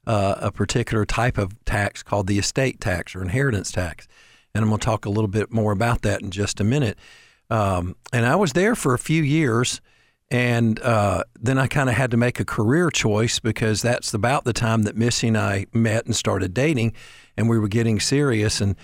uh, 0.05 0.35
a 0.39 0.51
particular 0.51 1.05
type 1.05 1.37
of 1.37 1.63
tax 1.63 2.03
called 2.03 2.27
the 2.27 2.37
estate 2.37 2.81
tax 2.81 3.15
or 3.15 3.21
inheritance 3.21 3.71
tax 3.71 4.05
and 4.57 4.63
I'm 4.63 4.69
going 4.69 4.79
to 4.79 4.85
talk 4.85 5.05
a 5.05 5.09
little 5.09 5.27
bit 5.27 5.51
more 5.51 5.71
about 5.71 6.01
that 6.01 6.21
in 6.21 6.31
just 6.31 6.59
a 6.59 6.63
minute. 6.63 6.97
Um, 7.49 7.95
and 8.11 8.25
I 8.25 8.35
was 8.35 8.53
there 8.53 8.75
for 8.75 8.95
a 8.95 8.99
few 8.99 9.21
years, 9.21 9.81
and 10.31 10.79
uh, 10.81 11.23
then 11.39 11.59
I 11.59 11.67
kind 11.67 11.89
of 11.89 11.95
had 11.95 12.11
to 12.11 12.17
make 12.17 12.39
a 12.39 12.45
career 12.45 12.89
choice 12.89 13.39
because 13.39 13.83
that's 13.83 14.13
about 14.13 14.43
the 14.43 14.53
time 14.53 14.81
that 14.83 14.97
Missy 14.97 15.27
and 15.27 15.37
I 15.37 15.67
met 15.73 16.05
and 16.05 16.15
started 16.15 16.53
dating, 16.53 16.93
and 17.37 17.47
we 17.47 17.59
were 17.59 17.67
getting 17.67 17.99
serious. 17.99 18.59
And 18.59 18.75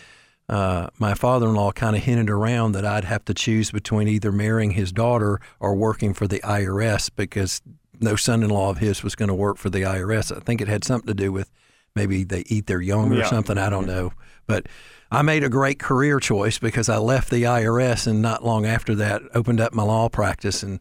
uh, 0.47 0.89
my 0.99 1.15
father-in-law 1.15 1.71
kind 1.71 1.95
of 1.95 2.03
hinted 2.03 2.29
around 2.29 2.73
that 2.73 2.85
I'd 2.85 3.05
have 3.05 3.25
to 3.25 3.33
choose 3.33 3.71
between 3.71 4.07
either 4.07 4.31
marrying 4.31 4.71
his 4.71 4.91
daughter 4.91 5.41
or 5.59 5.73
working 5.73 6.13
for 6.13 6.27
the 6.27 6.39
IRS 6.39 7.09
because 7.15 7.61
no 7.99 8.15
son-in-law 8.15 8.69
of 8.69 8.77
his 8.77 9.01
was 9.01 9.15
going 9.15 9.29
to 9.29 9.35
work 9.35 9.57
for 9.57 9.71
the 9.71 9.81
IRS. 9.81 10.35
I 10.35 10.39
think 10.39 10.61
it 10.61 10.67
had 10.67 10.83
something 10.83 11.07
to 11.07 11.13
do 11.13 11.31
with 11.31 11.49
maybe 11.95 12.23
they 12.23 12.43
eat 12.47 12.67
their 12.67 12.81
young 12.81 13.11
or 13.11 13.17
Yeah. 13.19 13.29
something. 13.29 13.57
I 13.57 13.69
don't 13.69 13.87
know, 13.87 14.11
but 14.47 14.67
I 15.11 15.21
made 15.21 15.43
a 15.43 15.49
great 15.49 15.79
career 15.79 16.19
choice 16.19 16.57
because 16.57 16.89
I 16.89 16.97
left 16.97 17.29
the 17.29 17.43
IRS 17.43 18.07
and 18.07 18.21
not 18.21 18.43
long 18.43 18.65
after 18.65 18.95
that 18.95 19.21
opened 19.35 19.61
up 19.61 19.73
my 19.73 19.83
law 19.83 20.09
practice 20.09 20.63
and 20.63 20.79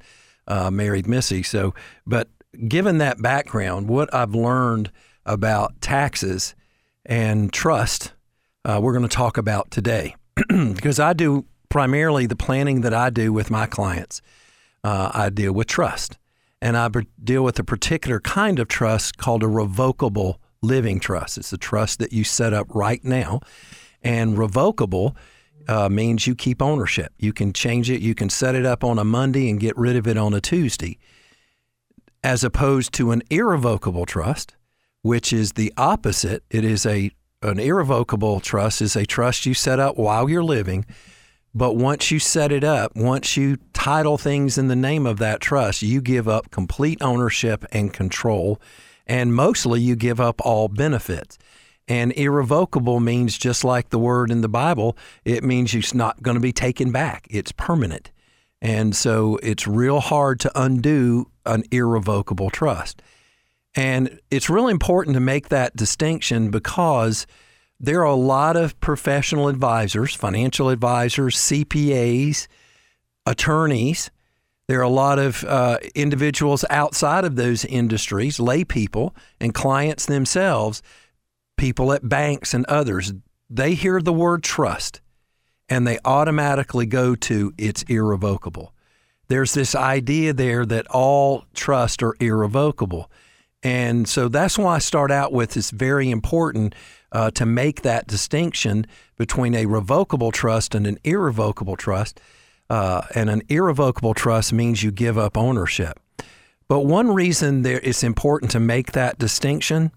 uh, 0.49 0.71
married 0.71 1.07
Missy. 1.07 1.43
So, 1.43 1.75
but 2.07 2.29
given 2.67 2.99
that 2.99 3.21
background, 3.21 3.89
what 3.89 4.13
I've 4.15 4.35
learned 4.35 4.91
about 5.27 5.81
taxes 5.81 6.55
and 7.05 7.53
trust, 7.53 8.13
uh, 8.65 8.81
we're 8.83 8.93
going 8.93 9.09
to 9.09 9.15
talk 9.17 9.37
about 9.37 9.71
today 9.71 10.17
because 10.49 10.99
I 10.99 11.13
do 11.13 11.45
primarily 11.69 12.27
the 12.27 12.37
planning 12.37 12.81
that 12.83 12.95
I 12.95 13.11
do 13.11 13.33
with 13.33 13.51
my 13.51 13.67
clients. 13.67 14.21
Uh, 14.85 15.11
I 15.15 15.31
deal 15.31 15.53
with 15.53 15.69
trust, 15.69 16.19
and 16.61 16.77
I 16.77 16.91
deal 17.23 17.45
with 17.45 17.59
a 17.61 17.65
particular 17.65 18.19
kind 18.19 18.59
of 18.59 18.67
trust 18.67 19.17
called 19.17 19.43
a 19.45 19.49
revocable 19.49 20.41
living 20.63 21.01
trust. 21.01 21.39
It's 21.39 21.53
a 21.53 21.59
trust 21.59 21.99
that 21.99 22.13
you 22.13 22.25
set 22.25 22.55
up 22.55 22.75
right 22.75 23.05
now, 23.05 23.41
and 24.03 24.39
revocable 24.39 25.17
uh, 25.69 25.89
means 25.89 26.27
you 26.27 26.35
keep 26.35 26.63
ownership. 26.63 27.13
You 27.19 27.33
can 27.33 27.53
change 27.53 27.91
it. 27.91 28.01
You 28.01 28.15
can 28.15 28.31
set 28.31 28.55
it 28.55 28.65
up 28.65 28.83
on 28.83 28.99
a 28.99 29.05
Monday 29.05 29.51
and 29.51 29.61
get 29.61 29.77
rid 29.77 29.97
of 29.97 30.07
it 30.07 30.17
on 30.17 30.35
a 30.35 30.41
Tuesday, 30.41 30.99
as 32.25 32.43
opposed 32.45 32.93
to 32.95 33.11
an 33.11 33.23
irrevocable 33.31 34.07
trust, 34.07 34.57
which 35.03 35.33
is 35.33 35.53
the 35.53 35.73
opposite. 35.77 36.45
It 36.51 36.65
is 36.65 36.87
a 36.87 37.11
an 37.43 37.59
irrevocable 37.59 38.39
trust 38.39 38.81
is 38.81 38.95
a 38.95 39.05
trust 39.05 39.47
you 39.47 39.55
set 39.55 39.81
up 39.81 39.97
while 39.97 40.31
you're 40.31 40.45
living, 40.45 40.87
but 41.53 41.75
once 41.75 42.11
you 42.11 42.21
set 42.21 42.53
it 42.53 42.63
up, 42.63 42.95
once 42.95 43.37
you 43.37 43.59
title 43.73 44.17
things 44.17 44.57
in 44.57 44.69
the 44.69 44.77
name 44.77 45.07
of 45.07 45.19
that 45.19 45.41
trust, 45.41 45.83
you 45.83 46.01
give 46.01 46.29
up 46.29 46.53
complete 46.53 47.03
ownership 47.03 47.65
and 47.73 47.93
control, 47.93 48.61
and 49.07 49.35
mostly 49.35 49.81
you 49.81 49.97
give 49.97 50.21
up 50.21 50.41
all 50.45 50.69
benefits. 50.69 51.39
And 51.89 52.13
irrevocable 52.13 53.01
means 53.01 53.37
just 53.37 53.65
like 53.65 53.91
the 53.91 53.99
word 53.99 54.31
in 54.31 54.41
the 54.41 54.49
Bible, 54.49 54.97
it 55.25 55.43
means 55.43 55.75
it's 55.75 55.95
not 55.95 56.23
going 56.23 56.37
to 56.37 56.41
be 56.41 56.53
taken 56.53 56.93
back. 56.93 57.27
It's 57.29 57.53
permanent. 57.53 58.11
And 58.61 58.95
so 58.95 59.39
it's 59.43 59.67
real 59.67 60.01
hard 60.01 60.39
to 60.41 60.53
undo 60.55 61.29
an 61.45 61.65
irrevocable 61.73 62.51
trust. 62.51 63.03
And 63.75 64.21
it's 64.31 64.49
really 64.49 64.71
important 64.71 65.15
to 65.15 65.21
make 65.21 65.49
that 65.49 65.75
distinction 65.75 66.51
because 66.51 67.27
there 67.81 68.01
are 68.03 68.05
a 68.05 68.15
lot 68.15 68.55
of 68.55 68.79
professional 68.81 69.49
advisors, 69.49 70.15
financial 70.15 70.69
advisors, 70.69 71.37
CPAs, 71.37 72.47
attorneys. 73.27 74.11
There 74.69 74.79
are 74.79 74.83
a 74.83 74.89
lot 74.89 75.19
of 75.19 75.45
uh, 75.45 75.79
individuals 75.95 76.65
outside 76.71 77.25
of 77.25 77.37
those 77.37 77.65
industries, 77.65 78.39
lay 78.39 78.65
people, 78.65 79.15
and 79.41 79.53
clients 79.53 80.07
themselves, 80.07 80.83
people 81.57 81.93
at 81.93 82.09
banks 82.09 82.55
and 82.55 82.65
others. 82.67 83.13
They 83.51 83.75
hear 83.75 84.01
the 84.01 84.13
word 84.13 84.43
trust 84.43 85.01
and 85.69 85.87
they 85.87 85.99
automatically 86.05 86.87
go 86.87 87.15
to 87.15 87.53
it's 87.59 87.83
irrevocable. 87.85 88.73
There's 89.29 89.55
this 89.55 89.75
idea 89.75 90.33
there 90.33 90.67
that 90.67 90.87
all 90.89 91.45
trusts 91.55 92.03
are 92.03 92.15
irrevocable. 92.21 93.11
And 93.63 94.09
so 94.09 94.29
that's 94.29 94.59
why 94.59 94.77
I 94.77 94.79
start 94.79 95.11
out 95.11 95.33
with 95.33 95.57
it's 95.57 95.71
very 95.71 96.11
important 96.11 96.75
uh, 97.13 97.31
to 97.33 97.47
make 97.47 97.83
that 97.83 98.07
distinction 98.07 98.87
between 99.17 99.55
a 99.55 99.67
revocable 99.67 100.33
trust 100.33 100.75
and 100.75 100.87
an 100.87 100.99
irrevocable 101.05 101.77
trust. 101.77 102.21
Uh, 102.71 103.03
and 103.15 103.29
an 103.29 103.43
irrevocable 103.49 104.15
trust 104.15 104.53
means 104.53 104.83
you 104.83 104.91
give 104.91 105.19
up 105.19 105.37
ownership. 105.37 105.99
But 106.69 106.81
one 106.81 107.13
reason 107.13 107.63
there 107.63 107.81
it's 107.81 108.03
important 108.03 108.51
to 108.53 108.61
make 108.61 108.93
that 108.93 109.19
distinction 109.19 109.93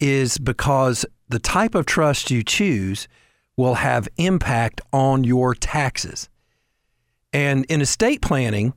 is 0.00 0.38
because 0.38 1.04
the 1.28 1.38
type 1.38 1.74
of 1.74 1.86
trust 1.86 2.30
you 2.30 2.42
choose 2.42 3.08
will 3.56 3.74
have 3.74 4.08
impact 4.16 4.80
on 4.92 5.24
your 5.24 5.54
taxes. 5.54 6.28
And 7.32 7.64
in 7.66 7.80
estate 7.80 8.22
planning, 8.22 8.74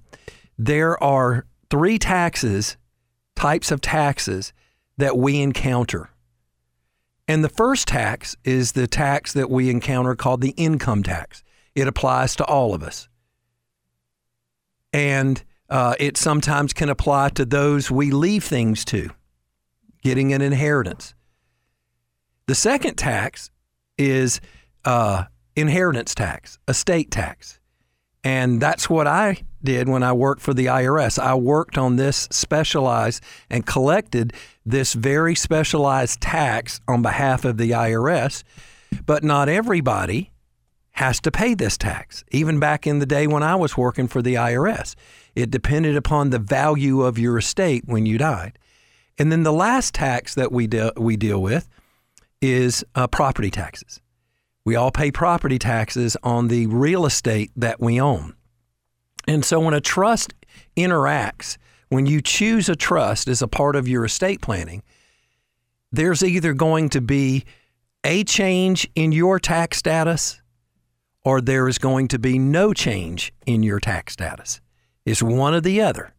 there 0.58 1.02
are 1.02 1.46
three 1.70 2.00
taxes, 2.00 2.78
types 3.36 3.72
of 3.72 3.82
taxes 3.82 4.54
that 4.98 5.18
we 5.18 5.42
encounter. 5.42 6.10
And 7.28 7.44
the 7.44 7.50
first 7.50 7.88
tax 7.88 8.36
is 8.44 8.72
the 8.72 8.88
tax 8.88 9.34
that 9.34 9.50
we 9.50 9.70
encounter 9.70 10.16
called 10.16 10.42
the 10.42 10.54
income 10.58 11.04
tax. 11.04 11.44
It 11.76 11.88
applies 11.88 12.36
to 12.38 12.46
all 12.46 12.74
of 12.74 12.82
us. 12.82 13.08
And 14.94 15.44
uh, 15.70 15.96
it 16.00 16.18
sometimes 16.18 16.74
can 16.74 16.90
apply 16.90 17.30
to 17.30 17.46
those 17.46 17.92
we 17.92 18.12
leave 18.12 18.44
things 18.44 18.86
to, 18.86 19.10
getting 20.02 20.34
an 20.34 20.42
inheritance. 20.42 21.14
The 22.48 22.56
second 22.56 22.96
tax 22.96 23.52
is 23.98 24.40
uh, 24.86 25.26
inheritance 25.56 26.16
tax, 26.16 26.60
estate 26.68 27.12
tax. 27.12 27.60
And 28.24 28.62
that's 28.62 28.90
what 28.90 29.08
I 29.08 29.44
did 29.64 29.90
when 29.90 30.04
I 30.04 30.14
worked 30.14 30.42
for 30.42 30.54
the 30.54 30.66
IRS. 30.68 31.20
I 31.20 31.36
worked 31.36 31.78
on 31.78 31.96
this 31.96 32.28
specialized 32.32 33.24
and 33.50 33.66
collected 33.66 34.34
this 34.66 34.94
very 34.94 35.36
specialized 35.36 36.22
tax 36.22 36.80
on 36.88 37.02
behalf 37.02 37.46
of 37.46 37.58
the 37.58 37.72
IRS. 37.72 38.44
But 39.06 39.24
not 39.24 39.50
everybody 39.50 40.32
has 40.98 41.20
to 41.22 41.32
pay 41.32 41.54
this 41.54 41.78
tax. 41.78 42.24
Even 42.32 42.60
back 42.60 42.88
in 42.88 42.98
the 42.98 43.06
day 43.06 43.28
when 43.28 43.44
I 43.44 43.54
was 43.56 43.78
working 43.78 44.08
for 44.08 44.24
the 44.24 44.34
IRS, 44.34 44.96
it 45.36 45.52
depended 45.52 45.96
upon 45.96 46.32
the 46.32 46.40
value 46.40 47.04
of 47.04 47.20
your 47.20 47.38
estate 47.38 47.84
when 47.86 48.08
you 48.08 48.18
died. 48.18 48.58
And 49.20 49.32
then 49.32 49.44
the 49.44 49.54
last 49.54 49.94
tax 49.94 50.34
that 50.34 50.52
we, 50.52 50.66
de- 50.66 50.94
we 50.98 51.16
deal 51.16 51.40
with 51.40 51.70
is 52.42 52.84
uh, 52.96 53.06
property 53.06 53.52
taxes. 53.52 54.02
We 54.66 54.76
all 54.76 54.90
pay 54.90 55.12
property 55.12 55.60
taxes 55.60 56.18
on 56.24 56.48
the 56.48 56.66
real 56.66 57.06
estate 57.06 57.52
that 57.56 57.80
we 57.80 58.02
own. 58.02 58.36
And 59.28 59.46
so 59.46 59.60
when 59.60 59.76
a 59.76 59.82
trust 59.82 60.34
interacts, 60.76 61.58
when 61.90 62.08
you 62.08 62.22
choose 62.22 62.70
a 62.70 62.76
trust 62.76 63.28
as 63.28 63.44
a 63.44 63.48
part 63.48 63.76
of 63.76 63.88
your 63.88 64.04
estate 64.04 64.42
planning, 64.42 64.82
there's 65.92 66.24
either 66.24 66.54
going 66.54 66.90
to 66.90 67.02
be 67.02 67.46
a 68.04 68.24
change 68.24 68.90
in 68.96 69.12
your 69.12 69.40
tax 69.40 69.78
status 69.78 70.42
or 71.28 71.42
there 71.42 71.68
is 71.68 71.78
going 71.78 72.08
to 72.08 72.18
be 72.18 72.40
no 72.40 72.74
change 72.74 73.34
in 73.46 73.62
your 73.62 73.82
tax 73.82 74.14
status. 74.14 74.62
It's 75.06 75.22
one 75.22 75.54
or 75.54 75.60
the 75.60 75.82
other. 75.82 76.14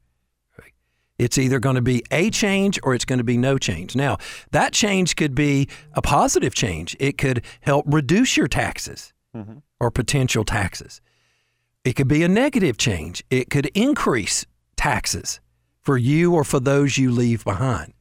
It's 1.18 1.38
either 1.38 1.58
going 1.58 1.76
to 1.76 1.82
be 1.82 2.02
a 2.10 2.28
change 2.28 2.78
or 2.82 2.94
it's 2.94 3.06
going 3.06 3.16
to 3.16 3.24
be 3.24 3.38
no 3.38 3.56
change. 3.56 3.96
Now, 3.96 4.18
that 4.50 4.74
change 4.74 5.16
could 5.16 5.34
be 5.34 5.66
a 5.94 6.02
positive 6.02 6.54
change. 6.54 6.94
It 7.00 7.16
could 7.16 7.42
help 7.62 7.86
reduce 7.88 8.36
your 8.36 8.48
taxes 8.48 9.14
mm-hmm. 9.34 9.60
or 9.80 9.90
potential 9.90 10.44
taxes. 10.44 11.00
It 11.84 11.94
could 11.94 12.06
be 12.06 12.22
a 12.22 12.28
negative 12.28 12.76
change. 12.76 13.24
It 13.30 13.48
could 13.48 13.70
increase 13.74 14.44
taxes 14.76 15.40
for 15.80 15.96
you 15.96 16.34
or 16.34 16.44
for 16.44 16.60
those 16.60 16.98
you 16.98 17.10
leave 17.10 17.44
behind. 17.44 17.94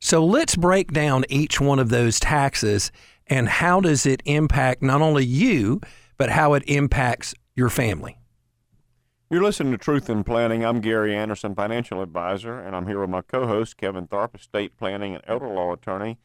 So 0.00 0.24
let's 0.24 0.56
break 0.56 0.92
down 0.92 1.24
each 1.28 1.60
one 1.60 1.78
of 1.78 1.90
those 1.90 2.18
taxes 2.18 2.90
and 3.28 3.48
how 3.48 3.80
does 3.80 4.06
it 4.06 4.22
impact 4.24 4.82
not 4.82 5.00
only 5.00 5.24
you, 5.24 5.80
but 6.16 6.30
how 6.30 6.54
it 6.54 6.62
impacts 6.66 7.34
your 7.54 7.68
family. 7.68 8.18
You're 9.28 9.42
listening 9.42 9.72
to 9.72 9.78
Truth 9.78 10.08
in 10.08 10.22
Planning. 10.22 10.64
I'm 10.64 10.80
Gary 10.80 11.16
Anderson, 11.16 11.54
financial 11.54 12.00
advisor, 12.00 12.60
and 12.60 12.76
I'm 12.76 12.86
here 12.86 13.00
with 13.00 13.10
my 13.10 13.22
co-host 13.22 13.76
Kevin 13.76 14.06
Tharpe, 14.06 14.36
estate 14.36 14.76
planning 14.76 15.14
and 15.14 15.24
elder 15.26 15.48
law 15.48 15.72
attorney. 15.72 16.18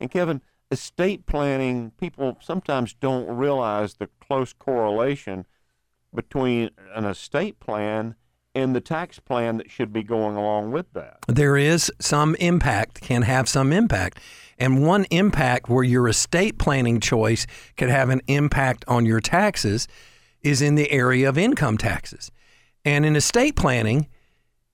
And 0.00 0.10
Kevin, 0.10 0.42
estate 0.70 1.24
planning, 1.26 1.92
people 2.00 2.36
sometimes 2.40 2.94
don't 2.94 3.28
realize 3.28 3.94
the 3.94 4.08
close 4.20 4.52
correlation 4.52 5.46
between 6.12 6.70
an 6.94 7.04
estate 7.04 7.60
plan 7.60 8.16
and 8.54 8.74
the 8.74 8.80
tax 8.80 9.20
plan 9.20 9.58
that 9.58 9.70
should 9.70 9.92
be 9.92 10.02
going 10.02 10.34
along 10.34 10.72
with 10.72 10.92
that. 10.94 11.18
There 11.28 11.56
is 11.56 11.92
some 12.00 12.34
impact, 12.36 13.00
can 13.00 13.22
have 13.22 13.48
some 13.48 13.72
impact. 13.72 14.18
And 14.58 14.84
one 14.84 15.06
impact 15.10 15.68
where 15.68 15.84
your 15.84 16.08
estate 16.08 16.58
planning 16.58 17.00
choice 17.00 17.46
could 17.76 17.90
have 17.90 18.10
an 18.10 18.20
impact 18.26 18.84
on 18.88 19.06
your 19.06 19.20
taxes 19.20 19.86
is 20.42 20.60
in 20.60 20.74
the 20.74 20.90
area 20.90 21.28
of 21.28 21.38
income 21.38 21.78
taxes. 21.78 22.30
And 22.84 23.06
in 23.06 23.16
estate 23.16 23.56
planning, 23.56 24.08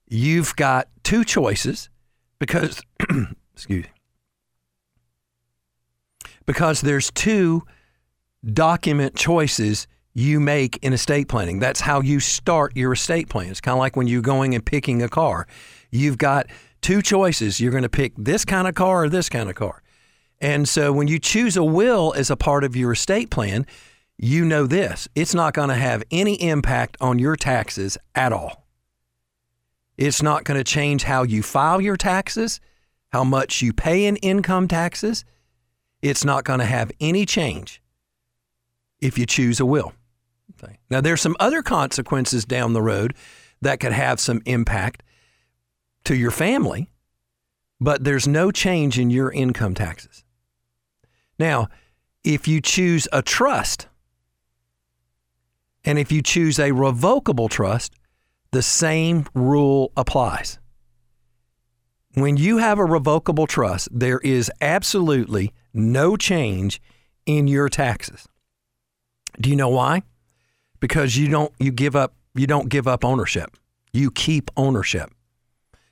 you've 0.09 0.57
got 0.57 0.89
two 1.03 1.25
choices 1.25 1.91
because, 2.39 2.83
excuse 3.55 3.87
because 6.47 6.81
there's 6.81 7.11
two 7.13 7.63
document 8.53 9.17
choices 9.17 9.87
you 10.15 10.39
make 10.39 10.79
in 10.83 10.93
estate 10.93 11.29
planning. 11.29 11.59
That's 11.59 11.81
how 11.81 12.01
you 12.01 12.21
start 12.21 12.77
your 12.77 12.93
estate 12.93 13.29
plan. 13.29 13.51
It's 13.51 13.61
kind 13.61 13.75
of 13.75 13.81
like 13.81 13.97
when 13.97 14.07
you're 14.07 14.23
going 14.23 14.55
and 14.55 14.65
picking 14.65 15.03
a 15.03 15.09
car. 15.09 15.47
You've 15.91 16.19
got 16.19 16.47
two 16.85 17.01
choices. 17.01 17.61
You're 17.61 17.73
going 17.73 17.83
to 17.83 17.89
pick 17.89 18.13
this 18.17 18.45
kind 18.45 18.69
of 18.69 18.75
car 18.75 19.05
or 19.05 19.09
this 19.09 19.31
kind 19.31 19.49
of 19.49 19.57
car. 19.57 19.83
And 20.41 20.69
so 20.69 20.93
when 20.93 21.09
you 21.09 21.19
choose 21.19 21.57
a 21.57 21.65
will 21.65 22.13
as 22.15 22.31
a 22.31 22.37
part 22.37 22.63
of 22.63 22.77
your 22.77 22.93
estate 22.93 23.31
plan, 23.31 23.67
you 24.19 24.45
know 24.45 24.67
this 24.67 25.09
it's 25.15 25.35
not 25.35 25.55
going 25.55 25.71
to 25.71 25.75
have 25.75 26.05
any 26.11 26.35
impact 26.35 26.97
on 27.01 27.19
your 27.19 27.37
taxes 27.37 27.97
at 28.15 28.33
all. 28.33 28.67
It's 29.97 30.23
not 30.23 30.45
going 30.45 30.59
to 30.59 30.65
change 30.65 31.05
how 31.05 31.23
you 31.23 31.43
file 31.43 31.81
your 31.81 31.97
taxes, 31.97 32.61
how 33.09 33.25
much 33.25 33.63
you 33.63 33.73
pay 33.73 34.05
in 34.05 34.17
income 34.17 34.69
taxes. 34.69 35.25
It's 36.03 36.25
not 36.25 36.45
going 36.45 36.59
to 36.59 36.67
have 36.67 36.93
any 37.01 37.25
change 37.25 37.81
if 39.01 39.17
you 39.17 39.25
choose 39.25 39.59
a 39.59 39.65
will. 39.65 39.95
Now, 40.91 41.01
there's 41.01 41.23
some 41.23 41.37
other 41.41 41.63
consequences 41.63 42.45
down 42.45 42.75
the 42.75 42.83
road 42.83 43.15
that 43.63 43.81
could 43.81 43.93
have 43.93 44.21
some 44.21 44.43
impact 44.45 45.03
to 46.05 46.15
your 46.15 46.31
family, 46.31 46.91
but 47.81 48.05
there's 48.05 48.29
no 48.29 48.51
change 48.51 48.99
in 48.99 49.11
your 49.11 49.31
income 49.33 49.75
taxes. 49.75 50.25
Now, 51.39 51.69
if 52.23 52.47
you 52.49 52.61
choose 52.61 53.09
a 53.13 53.23
trust, 53.23 53.89
and 55.85 55.99
if 55.99 56.11
you 56.11 56.23
choose 56.23 56.59
a 56.59 56.73
revocable 56.73 57.49
trust, 57.49 57.95
the 58.53 58.63
same 58.63 59.27
rule 59.35 59.93
applies. 59.97 60.59
When 62.15 62.37
you 62.37 62.59
have 62.59 62.79
a 62.79 62.85
revocable 62.85 63.47
trust, 63.47 63.89
there 63.91 64.21
is 64.21 64.51
absolutely 64.61 65.53
no 65.73 66.17
change 66.17 66.81
in 67.27 67.49
your 67.49 67.69
taxes. 67.69 68.29
Do 69.41 69.51
you 69.51 69.57
know 69.57 69.69
why? 69.71 70.03
Because 70.79 71.17
you 71.17 71.29
don't 71.29 71.53
you 71.59 71.73
give 71.73 71.97
up 71.97 72.15
you 72.35 72.47
don't 72.47 72.69
give 72.69 72.87
up 72.87 73.05
ownership. 73.05 73.57
You 73.93 74.11
keep 74.11 74.51
ownership. 74.57 75.14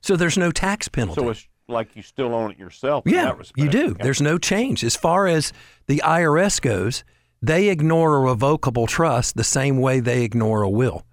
So 0.02 0.16
there's 0.16 0.36
no 0.36 0.50
tax 0.50 0.88
penalty. 0.88 1.20
So 1.20 1.30
it's 1.30 1.48
like 1.68 1.94
you 1.96 2.02
still 2.02 2.34
own 2.34 2.50
it 2.50 2.58
yourself. 2.58 3.06
in 3.06 3.14
Yeah, 3.14 3.26
that 3.26 3.38
respect. 3.38 3.58
you 3.58 3.68
do. 3.70 3.90
Okay. 3.92 4.02
There's 4.02 4.20
no 4.20 4.36
change. 4.36 4.84
As 4.84 4.96
far 4.96 5.26
as 5.26 5.52
the 5.86 6.02
IRS 6.04 6.60
goes, 6.60 7.04
they 7.40 7.68
ignore 7.68 8.16
a 8.16 8.20
revocable 8.20 8.86
trust 8.86 9.36
the 9.36 9.44
same 9.44 9.78
way 9.80 10.00
they 10.00 10.22
ignore 10.22 10.62
a 10.62 10.70
will. 10.70 11.06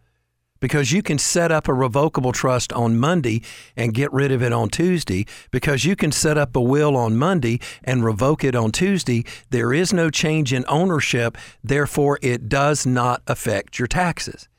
Because 0.60 0.91
you 0.91 1.01
can 1.01 1.17
set 1.17 1.53
up 1.53 1.69
a 1.69 1.74
revocable 1.74 2.34
trust 2.34 2.74
on 2.74 3.00
Monday 3.00 3.41
and 3.77 3.93
get 3.93 4.12
rid 4.12 4.29
of 4.31 4.43
it 4.43 4.51
on 4.51 4.67
Tuesday. 4.69 5.25
Because 5.51 5.86
you 5.86 5.96
can 5.96 6.12
set 6.12 6.38
up 6.38 6.53
a 6.55 6.62
will 6.62 6.98
on 6.98 7.15
Monday 7.15 7.62
and 7.81 8.03
revoke 8.03 8.43
it 8.43 8.55
on 8.55 8.74
Tuesday. 8.74 9.24
There 9.51 9.72
is 9.74 9.93
no 9.93 10.10
change 10.10 10.51
in 10.51 10.65
ownership. 10.67 11.38
Therefore, 11.63 12.19
it 12.22 12.50
does 12.50 12.86
not 12.86 13.22
affect 13.25 13.79
your 13.79 13.88
taxes. 13.88 14.50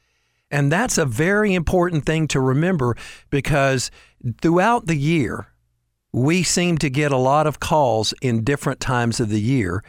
And 0.51 0.71
that's 0.71 0.99
a 0.99 1.05
very 1.05 1.55
important 1.55 2.05
thing 2.05 2.27
to 2.29 2.41
remember 2.41 2.97
because 3.31 3.91
throughout 4.43 4.87
the 4.87 4.97
year, 4.97 5.49
we 6.13 6.43
seem 6.43 6.77
to 6.79 6.91
get 6.91 7.13
a 7.13 7.17
lot 7.17 7.47
of 7.47 7.61
calls 7.61 8.13
in 8.21 8.43
different 8.43 8.81
times 8.81 9.21
of 9.21 9.29
the 9.29 9.41
year. 9.41 9.85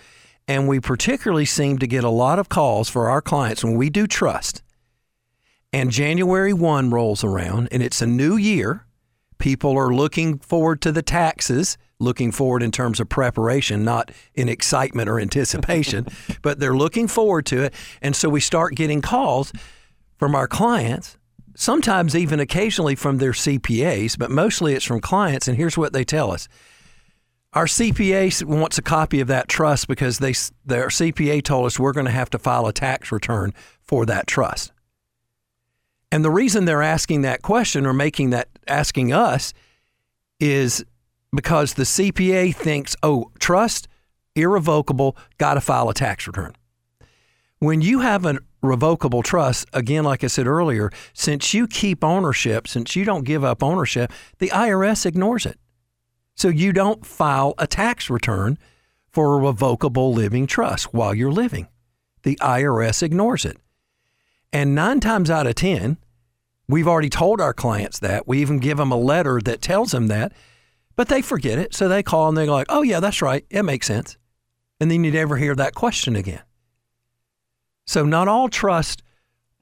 And 0.47 0.67
we 0.67 0.79
particularly 0.79 1.45
seem 1.45 1.79
to 1.79 1.87
get 1.87 2.03
a 2.03 2.09
lot 2.09 2.37
of 2.37 2.49
calls 2.49 2.89
for 2.89 3.09
our 3.09 3.21
clients 3.21 3.63
when 3.63 3.75
we 3.75 3.89
do 3.89 4.05
trust. 4.05 4.61
And 5.73 5.89
January 5.89 6.53
1 6.53 6.89
rolls 6.89 7.23
around 7.23 7.69
and 7.71 7.81
it's 7.81 8.01
a 8.01 8.07
new 8.07 8.35
year. 8.35 8.85
People 9.37 9.77
are 9.77 9.93
looking 9.93 10.37
forward 10.39 10.81
to 10.81 10.91
the 10.91 11.01
taxes, 11.01 11.77
looking 11.99 12.31
forward 12.31 12.61
in 12.61 12.71
terms 12.71 12.99
of 12.99 13.09
preparation, 13.09 13.83
not 13.83 14.11
in 14.35 14.49
excitement 14.49 15.09
or 15.09 15.19
anticipation, 15.21 16.05
but 16.41 16.59
they're 16.59 16.75
looking 16.75 17.07
forward 17.07 17.45
to 17.47 17.63
it. 17.63 17.73
And 18.01 18.15
so 18.15 18.29
we 18.29 18.41
start 18.41 18.75
getting 18.75 19.01
calls 19.01 19.51
from 20.21 20.35
our 20.35 20.47
clients, 20.47 21.17
sometimes 21.55 22.15
even 22.15 22.39
occasionally 22.39 22.93
from 22.93 23.17
their 23.17 23.31
CPAs, 23.31 24.15
but 24.19 24.29
mostly 24.29 24.75
it's 24.75 24.85
from 24.85 25.01
clients. 25.01 25.47
And 25.47 25.57
here's 25.57 25.79
what 25.79 25.93
they 25.93 26.03
tell 26.03 26.31
us. 26.31 26.47
Our 27.53 27.65
CPA 27.65 28.43
wants 28.43 28.77
a 28.77 28.83
copy 28.83 29.19
of 29.19 29.27
that 29.29 29.47
trust 29.47 29.87
because 29.87 30.19
they 30.19 30.33
their 30.63 30.89
CPA 30.89 31.43
told 31.43 31.65
us 31.65 31.79
we're 31.79 31.91
going 31.91 32.05
to 32.05 32.11
have 32.11 32.29
to 32.29 32.37
file 32.37 32.67
a 32.67 32.71
tax 32.71 33.11
return 33.11 33.51
for 33.81 34.05
that 34.05 34.27
trust. 34.27 34.71
And 36.11 36.23
the 36.23 36.29
reason 36.29 36.65
they're 36.65 36.83
asking 36.83 37.23
that 37.23 37.41
question 37.41 37.87
or 37.87 37.93
making 37.93 38.29
that 38.29 38.47
asking 38.67 39.11
us 39.11 39.55
is 40.39 40.85
because 41.35 41.73
the 41.73 41.85
CPA 41.85 42.53
thinks, 42.53 42.95
"Oh, 43.01 43.31
trust 43.39 43.87
irrevocable, 44.35 45.17
got 45.39 45.55
to 45.55 45.61
file 45.61 45.89
a 45.89 45.95
tax 45.95 46.27
return." 46.27 46.53
When 47.57 47.81
you 47.81 48.01
have 48.01 48.23
a 48.23 48.37
revocable 48.61 49.23
trust, 49.23 49.67
again, 49.73 50.03
like 50.03 50.23
I 50.23 50.27
said 50.27 50.47
earlier, 50.47 50.91
since 51.13 51.53
you 51.53 51.67
keep 51.67 52.03
ownership, 52.03 52.67
since 52.67 52.95
you 52.95 53.05
don't 53.05 53.25
give 53.25 53.43
up 53.43 53.63
ownership, 53.63 54.11
the 54.39 54.49
IRS 54.49 55.05
ignores 55.05 55.45
it. 55.45 55.57
So 56.35 56.47
you 56.47 56.71
don't 56.73 57.05
file 57.05 57.53
a 57.57 57.67
tax 57.67 58.09
return 58.09 58.57
for 59.09 59.35
a 59.35 59.41
revocable 59.45 60.13
living 60.13 60.47
trust 60.47 60.93
while 60.93 61.13
you're 61.13 61.31
living. 61.31 61.67
The 62.23 62.37
IRS 62.41 63.03
ignores 63.03 63.45
it. 63.45 63.57
And 64.53 64.75
nine 64.75 64.99
times 64.99 65.29
out 65.29 65.47
of 65.47 65.55
10, 65.55 65.97
we've 66.67 66.87
already 66.87 67.09
told 67.09 67.41
our 67.41 67.53
clients 67.53 67.99
that. 67.99 68.27
We 68.27 68.39
even 68.39 68.59
give 68.59 68.77
them 68.77 68.91
a 68.91 68.97
letter 68.97 69.39
that 69.41 69.61
tells 69.61 69.91
them 69.91 70.07
that, 70.07 70.33
but 70.95 71.07
they 71.07 71.21
forget 71.21 71.57
it. 71.57 71.73
So 71.73 71.87
they 71.87 72.03
call 72.03 72.29
and 72.29 72.37
they're 72.37 72.45
like, 72.45 72.67
oh, 72.69 72.81
yeah, 72.81 72.99
that's 72.99 73.21
right. 73.21 73.45
It 73.49 73.63
makes 73.63 73.87
sense. 73.87 74.17
And 74.79 74.89
then 74.89 75.03
you 75.03 75.11
never 75.11 75.37
hear 75.37 75.55
that 75.55 75.75
question 75.75 76.15
again. 76.15 76.41
So 77.85 78.05
not 78.05 78.27
all 78.27 78.49
trusts 78.49 79.01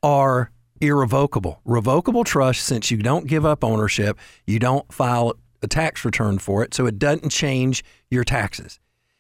are 0.03 0.51
irrevocable. 0.81 1.61
Revocable 1.65 2.23
trust, 2.23 2.63
since 2.63 2.91
you 2.91 2.97
don't 2.97 3.27
give 3.27 3.45
up 3.45 3.63
ownership, 3.63 4.17
you 4.45 4.59
don't 4.59 4.91
file 4.91 5.33
a 5.61 5.67
tax 5.67 6.05
return 6.05 6.39
for 6.39 6.63
it, 6.63 6.73
so 6.73 6.85
it 6.85 6.99
doesn't 6.99 7.29
change 7.29 7.83
your 8.09 8.23
taxes. 8.23 8.79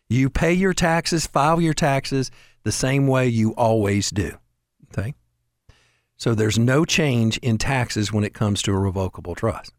You 0.09 0.29
pay 0.29 0.53
your 0.53 0.73
taxes, 0.73 1.27
file 1.27 1.61
your 1.61 1.73
taxes 1.73 2.31
the 2.63 2.71
same 2.71 3.07
way 3.07 3.27
you 3.27 3.51
always 3.55 4.09
do. 4.09 4.37
Okay? 4.91 5.13
So 6.17 6.33
there's 6.33 6.57
no 6.57 6.85
change 6.85 7.37
in 7.37 7.57
taxes 7.57 8.11
when 8.11 8.23
it 8.23 8.33
comes 8.33 8.61
to 8.63 8.73
a 8.73 8.79
revocable 8.79 9.35
trust. 9.35 9.73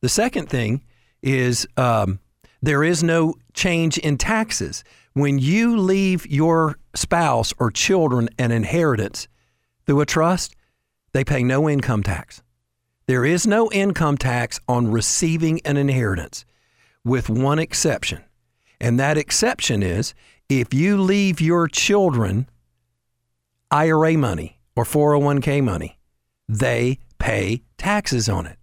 The 0.00 0.08
second 0.08 0.48
thing 0.48 0.82
is 1.22 1.66
um, 1.76 2.20
there 2.62 2.82
is 2.82 3.02
no 3.02 3.34
change 3.54 3.98
in 3.98 4.18
taxes. 4.18 4.84
When 5.12 5.38
you 5.38 5.76
leave 5.76 6.26
your 6.26 6.78
spouse 6.94 7.52
or 7.58 7.70
children 7.70 8.28
an 8.38 8.50
inheritance 8.50 9.28
through 9.86 10.00
a 10.00 10.06
trust, 10.06 10.54
they 11.12 11.24
pay 11.24 11.42
no 11.42 11.68
income 11.68 12.02
tax. 12.02 12.42
There 13.06 13.24
is 13.24 13.46
no 13.46 13.70
income 13.72 14.16
tax 14.16 14.60
on 14.68 14.90
receiving 14.90 15.60
an 15.64 15.76
inheritance, 15.76 16.44
with 17.04 17.28
one 17.28 17.58
exception. 17.58 18.22
And 18.80 19.00
that 19.00 19.18
exception 19.18 19.82
is 19.82 20.14
if 20.48 20.72
you 20.72 21.00
leave 21.00 21.40
your 21.40 21.66
children 21.66 22.48
IRA 23.70 24.16
money 24.16 24.60
or 24.76 24.84
401k 24.84 25.62
money, 25.62 25.98
they 26.48 26.98
pay 27.18 27.62
taxes 27.78 28.28
on 28.28 28.46
it. 28.46 28.58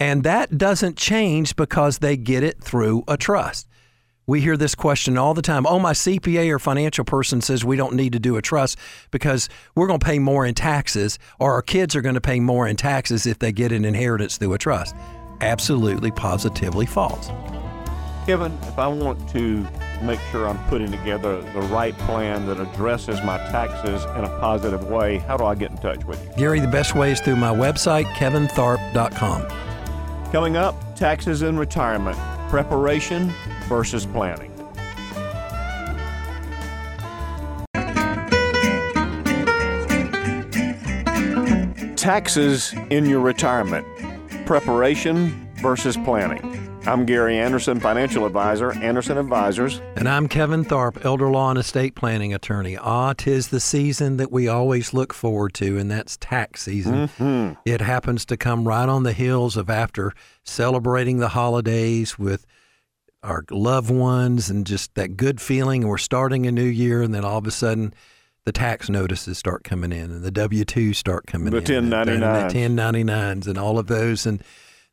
And 0.00 0.24
that 0.24 0.58
doesn't 0.58 0.96
change 0.96 1.54
because 1.54 1.98
they 1.98 2.16
get 2.16 2.42
it 2.42 2.62
through 2.62 3.04
a 3.06 3.16
trust. 3.16 3.67
We 4.28 4.42
hear 4.42 4.58
this 4.58 4.74
question 4.74 5.16
all 5.16 5.32
the 5.32 5.40
time. 5.40 5.66
Oh, 5.66 5.78
my 5.78 5.94
CPA 5.94 6.50
or 6.50 6.58
financial 6.58 7.02
person 7.02 7.40
says 7.40 7.64
we 7.64 7.76
don't 7.78 7.94
need 7.94 8.12
to 8.12 8.18
do 8.18 8.36
a 8.36 8.42
trust 8.42 8.78
because 9.10 9.48
we're 9.74 9.86
going 9.86 10.00
to 10.00 10.04
pay 10.04 10.18
more 10.18 10.44
in 10.44 10.52
taxes, 10.52 11.18
or 11.40 11.54
our 11.54 11.62
kids 11.62 11.96
are 11.96 12.02
going 12.02 12.14
to 12.14 12.20
pay 12.20 12.38
more 12.38 12.68
in 12.68 12.76
taxes 12.76 13.26
if 13.26 13.38
they 13.38 13.52
get 13.52 13.72
an 13.72 13.86
inheritance 13.86 14.36
through 14.36 14.52
a 14.52 14.58
trust. 14.58 14.94
Absolutely, 15.40 16.10
positively 16.10 16.84
false. 16.84 17.30
Kevin, 18.26 18.52
if 18.64 18.78
I 18.78 18.86
want 18.86 19.26
to 19.30 19.66
make 20.02 20.20
sure 20.30 20.46
I'm 20.46 20.62
putting 20.68 20.90
together 20.90 21.40
the 21.40 21.62
right 21.62 21.96
plan 22.00 22.44
that 22.48 22.60
addresses 22.60 23.22
my 23.22 23.38
taxes 23.38 24.04
in 24.04 24.24
a 24.24 24.38
positive 24.40 24.90
way, 24.90 25.20
how 25.20 25.38
do 25.38 25.44
I 25.46 25.54
get 25.54 25.70
in 25.70 25.78
touch 25.78 26.04
with 26.04 26.22
you? 26.22 26.32
Gary, 26.36 26.60
the 26.60 26.68
best 26.68 26.94
way 26.94 27.12
is 27.12 27.20
through 27.22 27.36
my 27.36 27.54
website, 27.54 28.04
kevintharp.com. 28.12 29.48
Coming 30.32 30.58
up, 30.58 30.94
taxes 30.94 31.40
in 31.40 31.56
retirement, 31.56 32.18
preparation 32.48 33.32
versus 33.68 34.06
planning. 34.06 34.52
Taxes 41.96 42.74
in 42.90 43.04
your 43.04 43.20
retirement 43.20 43.86
preparation 44.46 45.48
versus 45.60 45.96
planning. 45.98 46.57
I'm 46.86 47.04
Gary 47.04 47.36
Anderson, 47.38 47.80
financial 47.80 48.24
advisor, 48.24 48.72
Anderson 48.72 49.18
Advisors. 49.18 49.82
And 49.96 50.08
I'm 50.08 50.28
Kevin 50.28 50.64
Tharpe, 50.64 51.04
elder 51.04 51.28
law 51.30 51.50
and 51.50 51.58
estate 51.58 51.94
planning 51.94 52.32
attorney. 52.32 52.76
Ah, 52.78 53.12
tis 53.12 53.48
the 53.48 53.60
season 53.60 54.16
that 54.16 54.32
we 54.32 54.48
always 54.48 54.94
look 54.94 55.12
forward 55.12 55.52
to, 55.54 55.76
and 55.76 55.90
that's 55.90 56.16
tax 56.16 56.62
season. 56.62 57.08
Mm-hmm. 57.08 57.60
It 57.66 57.80
happens 57.80 58.24
to 58.26 58.36
come 58.36 58.66
right 58.66 58.88
on 58.88 59.02
the 59.02 59.12
heels 59.12 59.56
of 59.56 59.68
after 59.68 60.12
celebrating 60.44 61.18
the 61.18 61.28
holidays 61.28 62.18
with 62.18 62.46
our 63.22 63.44
loved 63.50 63.90
ones 63.90 64.48
and 64.48 64.66
just 64.66 64.94
that 64.94 65.16
good 65.16 65.40
feeling. 65.40 65.82
And 65.82 65.90
we're 65.90 65.98
starting 65.98 66.46
a 66.46 66.52
new 66.52 66.62
year, 66.62 67.02
and 67.02 67.14
then 67.14 67.24
all 67.24 67.38
of 67.38 67.46
a 67.46 67.50
sudden, 67.50 67.92
the 68.44 68.52
tax 68.52 68.88
notices 68.88 69.36
start 69.36 69.62
coming 69.62 69.92
in, 69.92 70.10
and 70.10 70.22
the 70.22 70.30
W 70.30 70.64
2s 70.64 70.96
start 70.96 71.26
coming 71.26 71.50
the 71.50 71.58
in. 71.58 71.90
The 71.90 71.96
1099s. 71.96 72.50
The 72.50 72.58
1099s, 72.58 73.46
and 73.46 73.58
all 73.58 73.78
of 73.78 73.88
those. 73.88 74.24
And 74.24 74.42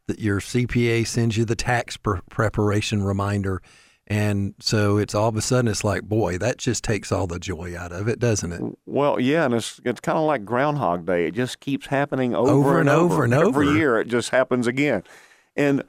that 0.07 0.19
your 0.19 0.39
CPA 0.39 1.05
sends 1.07 1.37
you 1.37 1.45
the 1.45 1.55
tax 1.55 1.97
pre- 1.97 2.19
preparation 2.29 3.03
reminder. 3.03 3.61
And 4.07 4.53
so 4.59 4.97
it's 4.97 5.15
all 5.15 5.29
of 5.29 5.35
a 5.35 5.41
sudden 5.41 5.69
it's 5.69 5.83
like, 5.83 6.03
boy, 6.03 6.37
that 6.37 6.57
just 6.57 6.83
takes 6.83 7.11
all 7.11 7.25
the 7.25 7.39
joy 7.39 7.75
out 7.75 7.91
of 7.91 8.07
it, 8.07 8.19
doesn't 8.19 8.51
it? 8.51 8.61
Well, 8.85 9.19
yeah, 9.19 9.45
and 9.45 9.53
it's 9.55 9.81
it's 9.83 9.99
kind 9.99 10.17
of 10.17 10.25
like 10.25 10.45
Groundhog 10.45 11.07
Day. 11.07 11.25
It 11.25 11.33
just 11.33 11.59
keeps 11.59 11.87
happening 11.87 12.35
over, 12.35 12.51
over 12.51 12.79
and, 12.79 12.87
and 12.87 12.97
over, 12.97 13.23
and 13.23 13.33
over. 13.33 13.63
Every 13.63 13.75
year, 13.75 13.99
it 13.99 14.07
just 14.07 14.29
happens 14.29 14.67
again. 14.67 15.03
And 15.55 15.83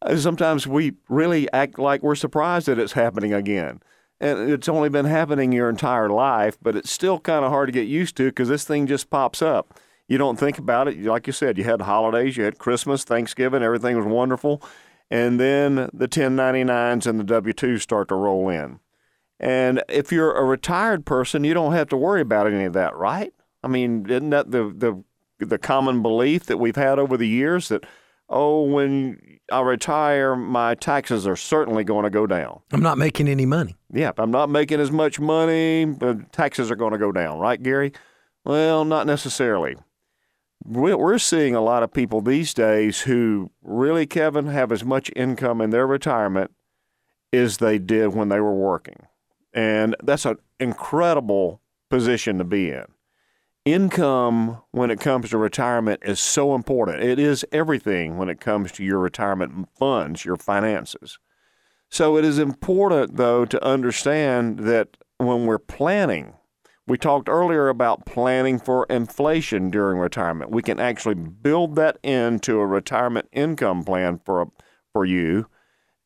uh, 0.00 0.16
sometimes 0.16 0.66
we 0.66 0.94
really 1.10 1.52
act 1.52 1.78
like 1.78 2.02
we're 2.02 2.14
surprised 2.14 2.68
that 2.68 2.78
it's 2.78 2.92
happening 2.92 3.34
again. 3.34 3.80
And 4.20 4.50
it's 4.50 4.68
only 4.68 4.88
been 4.88 5.04
happening 5.04 5.52
your 5.52 5.68
entire 5.68 6.08
life, 6.08 6.56
but 6.62 6.74
it's 6.74 6.90
still 6.90 7.20
kind 7.20 7.44
of 7.44 7.50
hard 7.50 7.68
to 7.68 7.72
get 7.72 7.86
used 7.86 8.16
to 8.16 8.24
because 8.24 8.48
this 8.48 8.64
thing 8.64 8.86
just 8.86 9.10
pops 9.10 9.42
up 9.42 9.78
you 10.08 10.16
don't 10.16 10.38
think 10.38 10.58
about 10.58 10.88
it. 10.88 11.00
Like 11.02 11.26
you 11.26 11.32
said, 11.32 11.58
you 11.58 11.64
had 11.64 11.82
holidays, 11.82 12.36
you 12.36 12.44
had 12.44 12.58
Christmas, 12.58 13.04
Thanksgiving, 13.04 13.62
everything 13.62 13.96
was 13.96 14.06
wonderful. 14.06 14.62
And 15.10 15.38
then 15.38 15.88
the 15.92 16.08
1099s 16.08 17.06
and 17.06 17.20
the 17.20 17.24
W 17.24 17.54
2s 17.54 17.82
start 17.82 18.08
to 18.08 18.14
roll 18.14 18.48
in. 18.48 18.80
And 19.38 19.82
if 19.88 20.10
you're 20.10 20.34
a 20.34 20.44
retired 20.44 21.06
person, 21.06 21.44
you 21.44 21.54
don't 21.54 21.72
have 21.72 21.88
to 21.90 21.96
worry 21.96 22.20
about 22.20 22.46
any 22.46 22.64
of 22.64 22.72
that, 22.72 22.96
right? 22.96 23.32
I 23.62 23.68
mean, 23.68 24.06
isn't 24.08 24.30
that 24.30 24.50
the, 24.50 24.72
the, 25.38 25.46
the 25.46 25.58
common 25.58 26.02
belief 26.02 26.46
that 26.46 26.56
we've 26.56 26.76
had 26.76 26.98
over 26.98 27.16
the 27.16 27.28
years 27.28 27.68
that, 27.68 27.84
oh, 28.28 28.62
when 28.62 29.38
I 29.52 29.60
retire, 29.60 30.34
my 30.34 30.74
taxes 30.74 31.26
are 31.26 31.36
certainly 31.36 31.84
going 31.84 32.04
to 32.04 32.10
go 32.10 32.26
down? 32.26 32.60
I'm 32.72 32.82
not 32.82 32.98
making 32.98 33.28
any 33.28 33.46
money. 33.46 33.76
Yeah, 33.92 34.12
I'm 34.18 34.30
not 34.30 34.50
making 34.50 34.80
as 34.80 34.90
much 34.90 35.20
money, 35.20 35.84
but 35.84 36.32
taxes 36.32 36.70
are 36.70 36.76
going 36.76 36.92
to 36.92 36.98
go 36.98 37.12
down, 37.12 37.38
right, 37.38 37.62
Gary? 37.62 37.92
Well, 38.44 38.84
not 38.84 39.06
necessarily 39.06 39.76
we're 40.64 41.18
seeing 41.18 41.54
a 41.54 41.60
lot 41.60 41.82
of 41.82 41.92
people 41.92 42.20
these 42.20 42.52
days 42.52 43.02
who 43.02 43.50
really, 43.62 44.06
Kevin, 44.06 44.46
have 44.46 44.72
as 44.72 44.84
much 44.84 45.10
income 45.16 45.60
in 45.60 45.70
their 45.70 45.86
retirement 45.86 46.50
as 47.32 47.58
they 47.58 47.78
did 47.78 48.08
when 48.08 48.28
they 48.28 48.40
were 48.40 48.54
working. 48.54 49.06
And 49.52 49.96
that's 50.02 50.26
an 50.26 50.36
incredible 50.60 51.60
position 51.90 52.38
to 52.38 52.44
be 52.44 52.70
in. 52.70 52.84
Income, 53.64 54.62
when 54.70 54.90
it 54.90 55.00
comes 55.00 55.30
to 55.30 55.38
retirement, 55.38 56.00
is 56.02 56.20
so 56.20 56.54
important. 56.54 57.02
It 57.02 57.18
is 57.18 57.44
everything 57.52 58.16
when 58.16 58.28
it 58.28 58.40
comes 58.40 58.72
to 58.72 58.84
your 58.84 58.98
retirement 58.98 59.68
funds, 59.78 60.24
your 60.24 60.36
finances. 60.36 61.18
So 61.90 62.16
it 62.16 62.24
is 62.24 62.38
important, 62.38 63.16
though, 63.16 63.44
to 63.44 63.64
understand 63.64 64.60
that 64.60 64.96
when 65.18 65.46
we're 65.46 65.58
planning 65.58 66.34
we 66.88 66.96
talked 66.96 67.28
earlier 67.28 67.68
about 67.68 68.06
planning 68.06 68.58
for 68.58 68.86
inflation 68.88 69.70
during 69.70 69.98
retirement. 69.98 70.50
We 70.50 70.62
can 70.62 70.80
actually 70.80 71.16
build 71.16 71.76
that 71.76 71.98
into 72.02 72.58
a 72.60 72.66
retirement 72.66 73.28
income 73.30 73.84
plan 73.84 74.20
for 74.24 74.42
a, 74.42 74.46
for 74.94 75.04
you, 75.04 75.46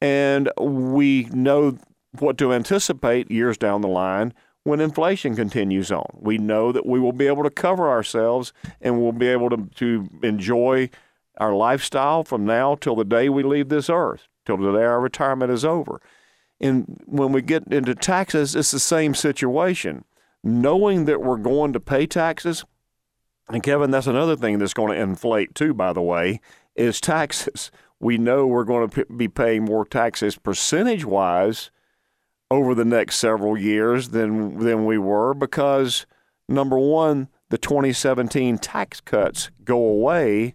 and 0.01 0.51
we 0.59 1.29
know 1.33 1.79
what 2.19 2.37
to 2.39 2.53
anticipate 2.53 3.31
years 3.31 3.57
down 3.57 3.81
the 3.81 3.89
line 3.89 4.35
when 4.65 4.81
inflation 4.81 5.37
continues 5.37 5.93
on. 5.93 6.07
We 6.15 6.37
know 6.37 6.73
that 6.73 6.85
we 6.85 6.99
will 6.99 7.13
be 7.13 7.29
able 7.29 7.45
to 7.45 7.51
cover 7.51 7.89
ourselves 7.89 8.53
and 8.81 9.01
we'll 9.01 9.13
be 9.13 9.29
able 9.29 9.51
to, 9.51 9.69
to 9.77 10.09
enjoy 10.23 10.91
our 11.39 11.55
lifestyle 11.55 12.25
from 12.25 12.45
now 12.45 12.75
till 12.75 12.97
the 12.97 13.05
day 13.05 13.29
we 13.29 13.43
leave 13.43 13.69
this 13.69 13.89
earth, 13.89 14.29
till 14.45 14.57
the 14.57 14.73
day 14.73 14.85
our 14.85 15.01
retirement 15.01 15.53
is 15.53 15.65
over. 15.65 16.01
And 16.61 17.01
when 17.07 17.33
we 17.33 17.41
get 17.41 17.67
into 17.73 17.95
taxes, 17.95 18.55
it's 18.55 18.73
the 18.73 18.79
same 18.79 19.15
situation 19.15 20.05
knowing 20.43 21.05
that 21.07 21.23
we're 21.23 21.37
going 21.37 21.73
to 21.73 21.81
pay 21.81 22.07
taxes, 22.07 22.65
and 23.49 23.63
Kevin, 23.63 23.91
that's 23.91 24.07
another 24.07 24.37
thing 24.37 24.59
that's 24.59 24.75
going 24.75 24.93
to 24.93 25.01
inflate 25.01 25.55
too, 25.55 25.75
by 25.75 25.93
the 25.93 26.03
way, 26.03 26.41
is 26.75 27.01
taxes. 27.01 27.71
We 28.01 28.19
know 28.19 28.47
we're 28.47 28.65
going 28.65 28.89
to 28.89 29.05
be 29.07 29.29
paying 29.29 29.65
more 29.65 29.85
taxes 29.85 30.37
percentage 30.37 31.05
wise 31.05 31.71
over 32.51 32.75
the 32.75 32.85
next 32.85 33.17
several 33.17 33.57
years 33.57 34.11
than 34.11 34.59
than 34.59 34.85
we 34.85 34.99
were 34.99 35.35
because 35.35 36.07
number 36.49 36.79
one, 36.79 37.29
the 37.51 37.59
2017 37.59 38.59
tax 38.59 39.01
cuts 39.01 39.51
go 39.65 39.79
away 39.79 40.55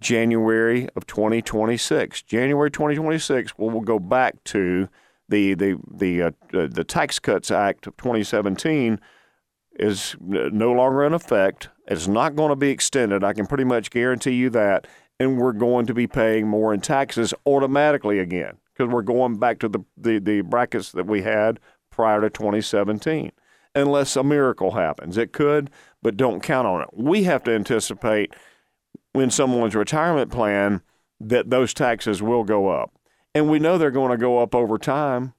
January 0.00 0.88
of 0.96 1.06
2026. 1.06 2.22
January 2.22 2.70
2026, 2.70 3.56
we'll, 3.56 3.70
we'll 3.70 3.80
go 3.80 3.98
back 3.98 4.42
to 4.44 4.88
the 5.32 5.54
the 5.54 5.78
the 5.90 6.22
uh, 6.22 6.30
the 6.50 6.84
Tax 6.84 7.18
Cuts 7.18 7.50
Act 7.50 7.86
of 7.86 7.96
2017 7.96 9.00
is 9.76 10.14
no 10.20 10.72
longer 10.72 11.04
in 11.04 11.14
effect. 11.14 11.70
It's 11.88 12.06
not 12.06 12.36
going 12.36 12.50
to 12.50 12.56
be 12.56 12.68
extended. 12.68 13.24
I 13.24 13.32
can 13.32 13.46
pretty 13.46 13.64
much 13.64 13.90
guarantee 13.90 14.34
you 14.34 14.50
that. 14.50 14.86
And 15.18 15.38
we're 15.38 15.52
going 15.52 15.86
to 15.86 15.94
be 15.94 16.06
paying 16.06 16.46
more 16.46 16.74
in 16.74 16.80
taxes 16.80 17.32
automatically 17.46 18.18
again 18.18 18.58
because 18.72 18.92
we're 18.92 19.02
going 19.02 19.38
back 19.38 19.60
to 19.60 19.68
the, 19.68 19.80
the, 19.96 20.18
the 20.18 20.40
brackets 20.42 20.92
that 20.92 21.06
we 21.06 21.22
had 21.22 21.58
prior 21.90 22.20
to 22.20 22.28
2017. 22.28 23.32
Unless 23.74 24.16
a 24.16 24.22
miracle 24.22 24.72
happens. 24.72 25.16
It 25.16 25.32
could, 25.32 25.70
but 26.02 26.18
don't 26.18 26.42
count 26.42 26.66
on 26.66 26.82
it. 26.82 26.88
We 26.92 27.22
have 27.22 27.42
to 27.44 27.54
anticipate 27.54 28.34
when 29.12 29.30
someone's 29.30 29.74
retirement 29.74 30.30
plan 30.30 30.82
that 31.20 31.48
those 31.48 31.72
taxes 31.72 32.20
will 32.20 32.44
go 32.44 32.68
up 32.68 32.92
and 33.34 33.48
we 33.48 33.58
know 33.58 33.78
they're 33.78 33.90
going 33.90 34.10
to 34.10 34.16
go 34.16 34.38
up 34.38 34.54
over 34.54 34.78
time. 34.78 35.34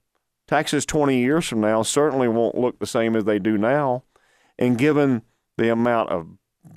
Taxes 0.48 0.86
20 0.86 1.18
years 1.18 1.48
from 1.48 1.62
now 1.62 1.84
certainly 1.84 2.28
won't 2.28 2.58
look 2.58 2.80
the 2.80 2.88
same 2.88 3.16
as 3.16 3.24
they 3.24 3.40
do 3.40 3.58
now. 3.58 4.04
And 4.60 4.78
given 4.78 5.24
the 5.58 5.70
amount 5.70 6.10
of 6.10 6.28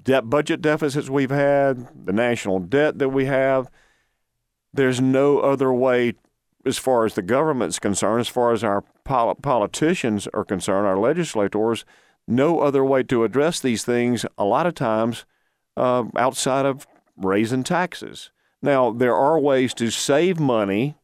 debt 0.05 0.29
budget 0.29 0.61
deficits 0.61 1.11
we've 1.11 1.31
had, 1.31 2.07
the 2.07 2.13
national 2.13 2.61
debt 2.61 2.99
that 2.99 3.09
we 3.09 3.27
have, 3.27 3.71
there's 4.73 5.01
no 5.01 5.41
other 5.41 5.73
way 5.73 6.15
as 6.65 6.79
far 6.79 7.05
as 7.05 7.15
the 7.15 7.23
government's 7.23 7.79
concerned, 7.79 8.21
as 8.21 8.29
far 8.29 8.53
as 8.53 8.63
our 8.63 8.83
pol- 9.05 9.35
politicians 9.37 10.29
are 10.35 10.45
concerned, 10.45 10.87
our 10.87 10.99
legislators, 10.99 11.85
no 12.27 12.61
other 12.61 12.85
way 12.85 13.03
to 13.05 13.25
address 13.25 13.61
these 13.61 13.85
things 13.85 14.27
a 14.37 14.45
lot 14.45 14.67
of 14.67 14.75
times 14.75 15.25
uh, 15.77 16.05
outside 16.17 16.67
of 16.67 16.87
raising 17.17 17.63
taxes. 17.63 18.31
Now, 18.61 18.91
there 18.91 19.15
are 19.15 19.39
ways 19.39 19.75
to 19.75 19.91
save 19.91 20.41
money 20.41 20.97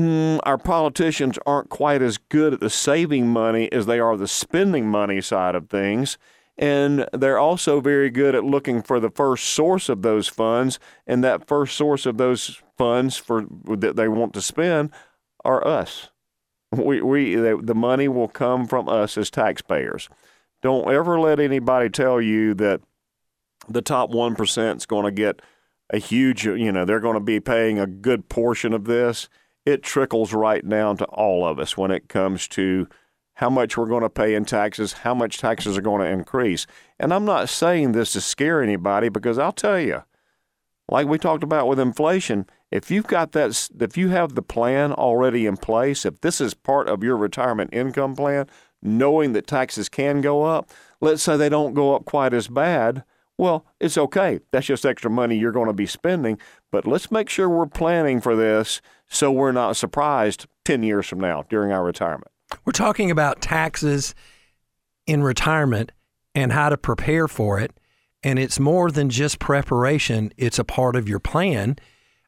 mm, 0.00 0.40
our 0.44 0.58
politicians 0.58 1.38
aren't 1.46 1.68
quite 1.68 2.02
as 2.02 2.18
good 2.18 2.54
at 2.54 2.60
the 2.60 2.70
saving 2.70 3.28
money 3.28 3.70
as 3.72 3.86
they 3.86 4.00
are 4.00 4.16
the 4.16 4.28
spending 4.28 4.88
money 4.88 5.20
side 5.20 5.54
of 5.54 5.68
things. 5.68 6.18
And 6.58 7.08
they're 7.12 7.38
also 7.38 7.80
very 7.80 8.10
good 8.10 8.34
at 8.34 8.44
looking 8.44 8.82
for 8.82 9.00
the 9.00 9.10
first 9.10 9.46
source 9.46 9.88
of 9.88 10.02
those 10.02 10.28
funds, 10.28 10.78
and 11.06 11.24
that 11.24 11.46
first 11.46 11.74
source 11.74 12.04
of 12.04 12.18
those 12.18 12.60
funds 12.76 13.16
for 13.16 13.46
that 13.64 13.96
they 13.96 14.08
want 14.08 14.34
to 14.34 14.42
spend 14.42 14.90
are 15.42 15.66
us. 15.66 16.10
We, 16.70 17.00
we 17.00 17.34
the 17.34 17.74
money 17.74 18.08
will 18.08 18.28
come 18.28 18.66
from 18.66 18.88
us 18.88 19.16
as 19.16 19.30
taxpayers. 19.30 20.10
Don't 20.60 20.92
ever 20.92 21.18
let 21.18 21.40
anybody 21.40 21.88
tell 21.88 22.20
you 22.20 22.52
that 22.54 22.82
the 23.68 23.82
top 23.82 24.10
one 24.10 24.34
percent 24.34 24.80
is 24.80 24.86
going 24.86 25.06
to 25.06 25.10
get 25.10 25.40
a 25.88 25.98
huge, 25.98 26.44
you 26.44 26.70
know, 26.70 26.84
they're 26.84 27.00
going 27.00 27.14
to 27.14 27.20
be 27.20 27.40
paying 27.40 27.78
a 27.78 27.86
good 27.86 28.28
portion 28.28 28.74
of 28.74 28.84
this 28.84 29.28
it 29.64 29.82
trickles 29.82 30.32
right 30.32 30.66
down 30.66 30.96
to 30.98 31.04
all 31.06 31.46
of 31.46 31.58
us 31.58 31.76
when 31.76 31.90
it 31.90 32.08
comes 32.08 32.48
to 32.48 32.88
how 33.34 33.50
much 33.50 33.76
we're 33.76 33.86
going 33.86 34.02
to 34.02 34.10
pay 34.10 34.34
in 34.34 34.44
taxes, 34.44 34.92
how 34.92 35.14
much 35.14 35.38
taxes 35.38 35.78
are 35.78 35.82
going 35.82 36.02
to 36.02 36.10
increase. 36.10 36.66
And 36.98 37.12
I'm 37.12 37.24
not 37.24 37.48
saying 37.48 37.92
this 37.92 38.12
to 38.12 38.20
scare 38.20 38.62
anybody 38.62 39.08
because 39.08 39.38
I'll 39.38 39.52
tell 39.52 39.80
you, 39.80 40.02
like 40.88 41.06
we 41.06 41.18
talked 41.18 41.42
about 41.42 41.68
with 41.68 41.80
inflation, 41.80 42.46
if 42.70 42.90
you've 42.90 43.06
got 43.06 43.32
that, 43.32 43.68
if 43.80 43.96
you 43.96 44.08
have 44.10 44.34
the 44.34 44.42
plan 44.42 44.92
already 44.92 45.46
in 45.46 45.56
place, 45.56 46.04
if 46.04 46.20
this 46.20 46.40
is 46.40 46.52
part 46.52 46.88
of 46.88 47.02
your 47.02 47.16
retirement 47.16 47.72
income 47.72 48.14
plan, 48.14 48.46
knowing 48.82 49.32
that 49.32 49.46
taxes 49.46 49.88
can 49.88 50.20
go 50.20 50.42
up, 50.42 50.70
let's 51.00 51.22
say 51.22 51.36
they 51.36 51.48
don't 51.48 51.74
go 51.74 51.94
up 51.94 52.04
quite 52.04 52.34
as 52.34 52.48
bad, 52.48 53.04
well, 53.38 53.64
it's 53.80 53.96
okay. 53.96 54.40
That's 54.50 54.66
just 54.66 54.84
extra 54.84 55.10
money 55.10 55.38
you're 55.38 55.50
going 55.50 55.68
to 55.68 55.72
be 55.72 55.86
spending. 55.86 56.38
But 56.70 56.86
let's 56.86 57.10
make 57.10 57.28
sure 57.28 57.48
we're 57.48 57.66
planning 57.66 58.20
for 58.20 58.36
this 58.36 58.80
so 59.08 59.32
we're 59.32 59.52
not 59.52 59.76
surprised 59.76 60.46
10 60.64 60.82
years 60.82 61.06
from 61.06 61.20
now 61.20 61.44
during 61.48 61.72
our 61.72 61.84
retirement. 61.84 62.30
We're 62.64 62.72
talking 62.72 63.10
about 63.10 63.40
taxes 63.40 64.14
in 65.06 65.22
retirement 65.22 65.92
and 66.34 66.52
how 66.52 66.68
to 66.68 66.76
prepare 66.76 67.26
for 67.26 67.58
it. 67.58 67.72
And 68.22 68.38
it's 68.38 68.60
more 68.60 68.90
than 68.90 69.08
just 69.10 69.38
preparation, 69.38 70.32
it's 70.36 70.58
a 70.58 70.64
part 70.64 70.94
of 70.94 71.08
your 71.08 71.18
plan. 71.20 71.76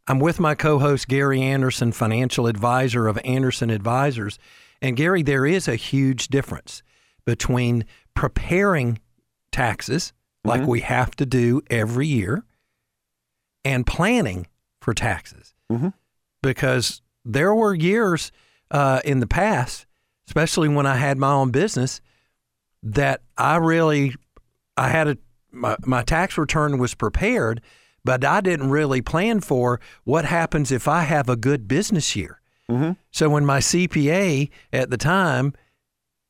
I'm 0.09 0.19
with 0.19 0.41
my 0.41 0.55
co 0.55 0.79
host, 0.81 1.07
Gary 1.07 1.43
Anderson, 1.43 1.93
financial 1.93 2.47
advisor 2.47 3.07
of 3.07 3.19
Anderson 3.25 3.71
Advisors. 3.71 4.39
And 4.81 4.97
Gary, 4.97 5.23
there 5.23 5.47
is 5.47 5.69
a 5.69 5.77
huge 5.77 6.29
difference 6.29 6.83
between 7.25 7.85
preparing 8.15 8.99
taxes, 9.53 10.13
like 10.45 10.63
Mhm. 10.63 10.67
we 10.67 10.81
have 10.81 11.15
to 11.17 11.27
do 11.27 11.63
every 11.71 12.07
year, 12.09 12.43
and 13.65 13.87
planning 13.87 14.47
for 14.81 14.95
taxes. 14.95 15.55
Mhm. 15.71 15.93
Because 16.43 17.03
there 17.25 17.55
were 17.55 17.75
years 17.75 18.33
uh, 18.71 19.01
in 19.05 19.21
the 19.21 19.27
past, 19.27 19.87
especially 20.27 20.69
when 20.69 20.87
I 20.87 20.97
had 20.97 21.19
my 21.19 21.31
own 21.33 21.51
business, 21.51 22.01
that 22.83 23.21
I 23.37 23.57
really, 23.57 24.15
I 24.77 24.89
had 24.89 25.09
a, 25.09 25.19
my, 25.51 25.77
my 25.85 26.03
tax 26.03 26.37
return 26.39 26.79
was 26.79 26.95
prepared, 26.95 27.61
but 28.05 28.25
I 28.25 28.41
didn't 28.41 28.71
really 28.71 29.03
plan 29.03 29.41
for 29.41 29.81
what 30.05 30.25
happens 30.25 30.73
if 30.73 30.89
I 30.89 31.03
have 31.03 31.29
a 31.29 31.37
good 31.37 31.69
business 31.69 32.17
year. 32.17 32.41
Mhm. 32.71 32.97
So 33.11 33.29
when 33.29 33.45
my 33.45 33.59
CPA 33.61 34.51
at 34.73 34.91
the 34.91 34.97
time 34.97 35.53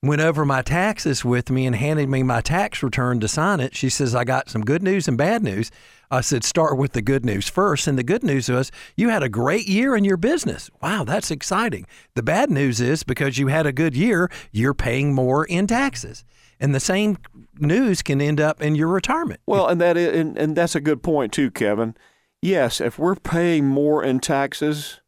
went 0.03 0.21
over 0.21 0.45
my 0.45 0.63
taxes 0.63 1.25
with 1.25 1.49
me 1.49 1.65
and 1.65 1.77
handed 1.77 2.09
me 2.09 2.25
my 2.25 2.41
tax 2.41 2.83
return 2.83 3.21
to 3.21 3.29
sign 3.29 3.61
it, 3.61 3.77
she 3.77 3.89
says, 3.89 4.15
I 4.15 4.25
got 4.25 4.51
some 4.51 4.63
good 4.63 4.83
news 4.83 5.07
and 5.07 5.17
bad 5.17 5.45
news. 5.45 5.71
I 6.11 6.23
said, 6.23 6.43
start 6.43 6.77
with 6.77 6.93
the 6.93 7.03
good 7.03 7.25
news 7.25 7.49
first. 7.49 7.87
And 7.87 7.97
the 7.97 8.03
good 8.03 8.25
news 8.25 8.49
was 8.49 8.73
you 8.97 9.11
had 9.11 9.23
a 9.23 9.29
great 9.29 9.69
year 9.69 9.97
in 9.97 10.05
your 10.05 10.17
business. 10.17 10.71
Wow, 10.83 11.05
that's 11.05 11.31
exciting. 11.31 11.87
The 12.15 12.23
bad 12.23 12.51
news 12.51 12.81
is 12.81 13.05
because 13.05 13.39
you 13.39 13.47
had 13.47 13.65
a 13.65 13.73
good 13.73 13.97
year, 13.97 14.29
you're 14.51 14.75
paying 14.75 15.15
more 15.15 15.45
in 15.45 15.69
taxes. 15.69 16.25
And 16.59 16.75
the 16.75 16.81
same 16.81 17.17
news 17.59 18.03
can 18.03 18.21
end 18.21 18.41
up 18.41 18.61
in 18.61 18.75
your 18.75 18.89
retirement. 18.89 19.41
Well, 19.47 19.69
and 19.69 19.81
that 19.81 19.97
is, 19.97 20.19
and, 20.19 20.37
and 20.37 20.57
that's 20.57 20.75
a 20.75 20.81
good 20.81 21.03
point 21.03 21.33
too, 21.33 21.51
Kevin. 21.51 21.97
Yes, 22.41 22.81
if 22.81 22.99
we're 22.99 23.15
paying 23.15 23.69
more 23.69 24.03
in 24.03 24.19
taxes, 24.19 25.01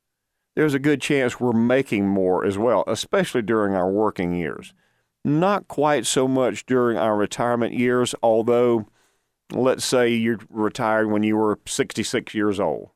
there's 0.55 0.75
a 0.75 0.79
good 0.79 1.01
chance 1.01 1.41
we're 1.41 1.53
making 1.53 2.07
more 2.07 2.45
as 2.45 2.57
well, 2.57 2.85
especially 2.87 3.43
during 3.43 3.75
our 3.75 3.91
working 3.91 4.33
years. 4.33 4.73
Not 5.25 5.69
quite 5.69 6.05
so 6.05 6.29
much 6.29 6.67
during 6.67 6.99
our 6.99 7.17
retirement 7.17 7.73
years, 7.73 8.15
although 8.23 8.87
let's 9.53 9.85
say 9.85 10.09
you're 10.11 10.41
retired 10.51 11.11
when 11.11 11.23
you 11.23 11.37
were 11.37 11.59
66 11.67 12.35
years 12.35 12.61
old 12.61 12.91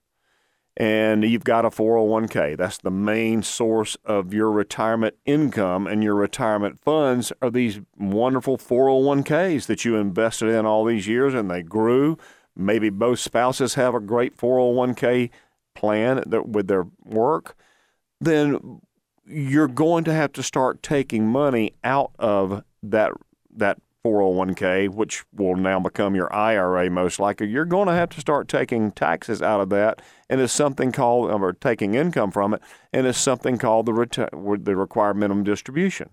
and 0.77 1.25
you've 1.25 1.45
got 1.45 1.64
a 1.64 1.71
401k. 1.71 2.57
That's 2.57 2.79
the 2.79 2.91
main 2.91 3.43
source 3.43 3.97
of 4.05 4.33
your 4.33 4.53
retirement 4.53 5.17
income 5.27 5.88
and 5.88 6.05
your 6.05 6.14
retirement 6.14 6.81
funds 6.81 7.33
are 7.43 7.51
these 7.51 7.81
wonderful 7.97 8.59
401ks 8.59 9.67
that 9.67 9.85
you 9.85 9.97
invested 9.97 10.49
in 10.51 10.67
all 10.67 10.85
these 10.85 11.09
years 11.09 11.35
and 11.35 11.51
they 11.51 11.62
grew. 11.62 12.17
Maybe 12.55 12.91
both 12.91 13.19
spouses 13.19 13.75
have 13.75 13.95
a 13.95 14.01
great 14.01 14.37
401k 14.37 15.31
plan 15.75 16.23
with 16.47 16.69
their 16.69 16.87
work. 17.05 17.57
Then 18.21 18.81
you're 19.29 19.69
going 19.69 20.05
to 20.05 20.14
have 20.14 20.33
to 20.35 20.43
start 20.43 20.83
taking 20.83 21.27
money 21.27 21.75
out 21.85 22.12
of 22.19 22.62
that 22.83 23.12
that 23.57 23.79
401k, 24.05 24.88
which 24.88 25.25
will 25.33 25.57
now 25.57 25.81
become 25.81 26.14
your 26.14 26.33
IRA 26.33 26.88
most 26.88 27.19
likely. 27.19 27.49
You're 27.49 27.64
going 27.64 27.88
to 27.88 27.95
have 27.95 28.09
to 28.11 28.21
start 28.21 28.49
taking 28.49 28.93
taxes 28.93 29.43
out 29.43 29.61
of 29.61 29.71
that, 29.71 30.01
and 30.31 30.41
it's 30.41 30.53
something 30.53 30.93
called 30.93 31.31
or 31.31 31.53
taking 31.53 31.95
income 31.95 32.31
from 32.31 32.55
it, 32.55 32.62
and 32.93 33.07
it's 33.07 33.19
something 33.19 33.59
called 33.59 33.87
the 33.87 33.93
reti- 33.93 34.64
the 34.64 34.77
required 34.77 35.17
minimum 35.17 35.45
distribution. 35.45 36.11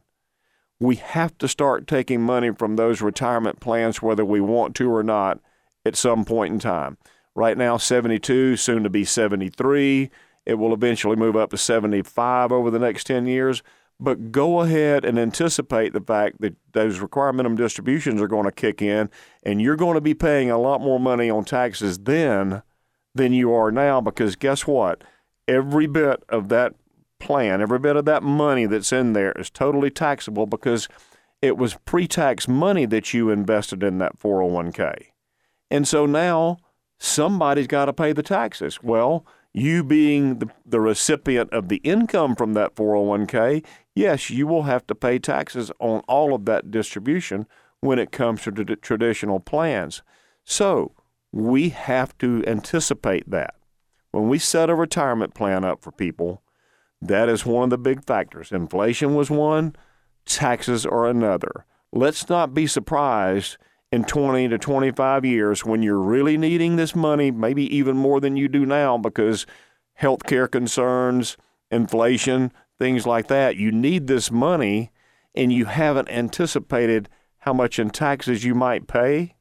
We 0.79 0.95
have 0.95 1.37
to 1.37 1.47
start 1.47 1.87
taking 1.87 2.21
money 2.21 2.51
from 2.51 2.75
those 2.75 3.01
retirement 3.01 3.59
plans, 3.61 4.01
whether 4.01 4.25
we 4.25 4.41
want 4.41 4.75
to 4.75 4.93
or 4.93 5.03
not, 5.03 5.39
at 5.85 5.95
some 5.95 6.25
point 6.25 6.53
in 6.53 6.59
time. 6.59 6.97
Right 7.33 7.57
now, 7.57 7.77
72, 7.77 8.57
soon 8.57 8.83
to 8.83 8.89
be 8.89 9.05
73. 9.05 10.09
It 10.45 10.55
will 10.55 10.73
eventually 10.73 11.15
move 11.15 11.35
up 11.35 11.49
to 11.51 11.57
75 11.57 12.51
over 12.51 12.69
the 12.69 12.79
next 12.79 13.05
10 13.05 13.25
years. 13.25 13.63
But 13.99 14.31
go 14.31 14.59
ahead 14.59 15.05
and 15.05 15.17
anticipate 15.17 15.93
the 15.93 16.01
fact 16.01 16.41
that 16.41 16.55
those 16.73 16.99
required 16.99 17.33
minimum 17.33 17.57
distributions 17.57 18.21
are 18.21 18.27
going 18.27 18.43
to 18.43 18.51
kick 18.51 18.81
in, 18.81 19.09
and 19.43 19.61
you're 19.61 19.77
going 19.77 19.95
to 19.95 20.01
be 20.01 20.13
paying 20.13 20.51
a 20.51 20.57
lot 20.57 20.81
more 20.81 20.99
money 20.99 21.29
on 21.29 21.45
taxes 21.45 21.99
then 21.99 22.61
than 23.13 23.31
you 23.31 23.53
are 23.53 23.71
now. 23.71 24.01
Because 24.01 24.35
guess 24.35 24.67
what? 24.67 25.03
Every 25.47 25.87
bit 25.87 26.23
of 26.27 26.49
that 26.49 26.73
plan, 27.19 27.61
every 27.61 27.79
bit 27.79 27.95
of 27.95 28.05
that 28.05 28.21
money 28.21 28.65
that's 28.65 28.91
in 28.91 29.13
there 29.13 29.31
is 29.33 29.49
totally 29.49 29.89
taxable 29.89 30.45
because 30.45 30.89
it 31.41 31.57
was 31.57 31.75
pre 31.85 32.07
tax 32.07 32.47
money 32.47 32.85
that 32.85 33.13
you 33.13 33.29
invested 33.29 33.81
in 33.81 33.99
that 33.99 34.19
401k. 34.19 35.07
And 35.71 35.87
so 35.87 36.05
now 36.05 36.57
somebody's 36.99 37.67
got 37.67 37.85
to 37.85 37.93
pay 37.93 38.11
the 38.11 38.23
taxes. 38.23 38.83
Well, 38.83 39.25
you 39.55 39.85
being 39.85 40.39
the, 40.39 40.49
the 40.65 40.81
recipient 40.81 41.51
of 41.53 41.69
the 41.69 41.77
income 41.77 42.35
from 42.35 42.53
that 42.53 42.75
401k, 42.75 43.65
yes, 43.95 44.29
you 44.29 44.47
will 44.47 44.63
have 44.63 44.85
to 44.87 44.95
pay 44.95 45.17
taxes 45.17 45.71
on 45.79 46.01
all 46.09 46.33
of 46.33 46.43
that 46.45 46.71
distribution 46.71 47.47
when 47.79 47.97
it 47.97 48.11
comes 48.11 48.41
to 48.43 48.51
the 48.51 48.75
traditional 48.75 49.39
plans. 49.39 50.01
So 50.43 50.91
we 51.31 51.69
have 51.69 52.17
to 52.17 52.43
anticipate 52.45 53.29
that. 53.31 53.55
When 54.11 54.27
we 54.27 54.39
set 54.39 54.69
a 54.69 54.75
retirement 54.75 55.33
plan 55.33 55.63
up 55.63 55.81
for 55.81 55.91
people, 55.91 56.41
that 57.01 57.29
is 57.29 57.45
one 57.45 57.65
of 57.65 57.69
the 57.69 57.77
big 57.77 58.03
factors. 58.05 58.51
Inflation 58.51 59.15
was 59.15 59.29
one, 59.29 59.73
taxes 60.25 60.85
are 60.85 61.07
another. 61.07 61.65
Let's 61.93 62.27
not 62.27 62.53
be 62.53 62.67
surprised 62.67 63.57
in 63.95 64.03
20 64.03 64.49
to 64.49 64.57
25 64.57 65.23
years 65.23 65.63
when 65.63 65.81
you're 65.81 65.97
really 65.97 66.37
needing 66.37 66.75
this 66.75 66.93
money, 66.93 67.31
maybe 67.31 67.63
even 67.73 67.95
more 67.95 68.19
than 68.19 68.35
you 68.35 68.49
do 68.49 68.65
now 68.65 68.97
because 68.97 69.45
healthcare 70.01 70.51
concerns, 70.51 71.37
inflation, 71.71 72.51
things 72.77 73.07
like 73.07 73.27
that. 73.29 73.55
You 73.55 73.71
need 73.71 74.07
this 74.07 74.29
money 74.29 74.91
and 75.33 75.53
you 75.53 75.63
haven't 75.63 76.09
anticipated 76.09 77.07
how 77.37 77.53
much 77.53 77.79
in 77.79 77.89
taxes 77.89 78.43
you 78.43 78.53
might 78.53 78.85
pay, 78.85 79.33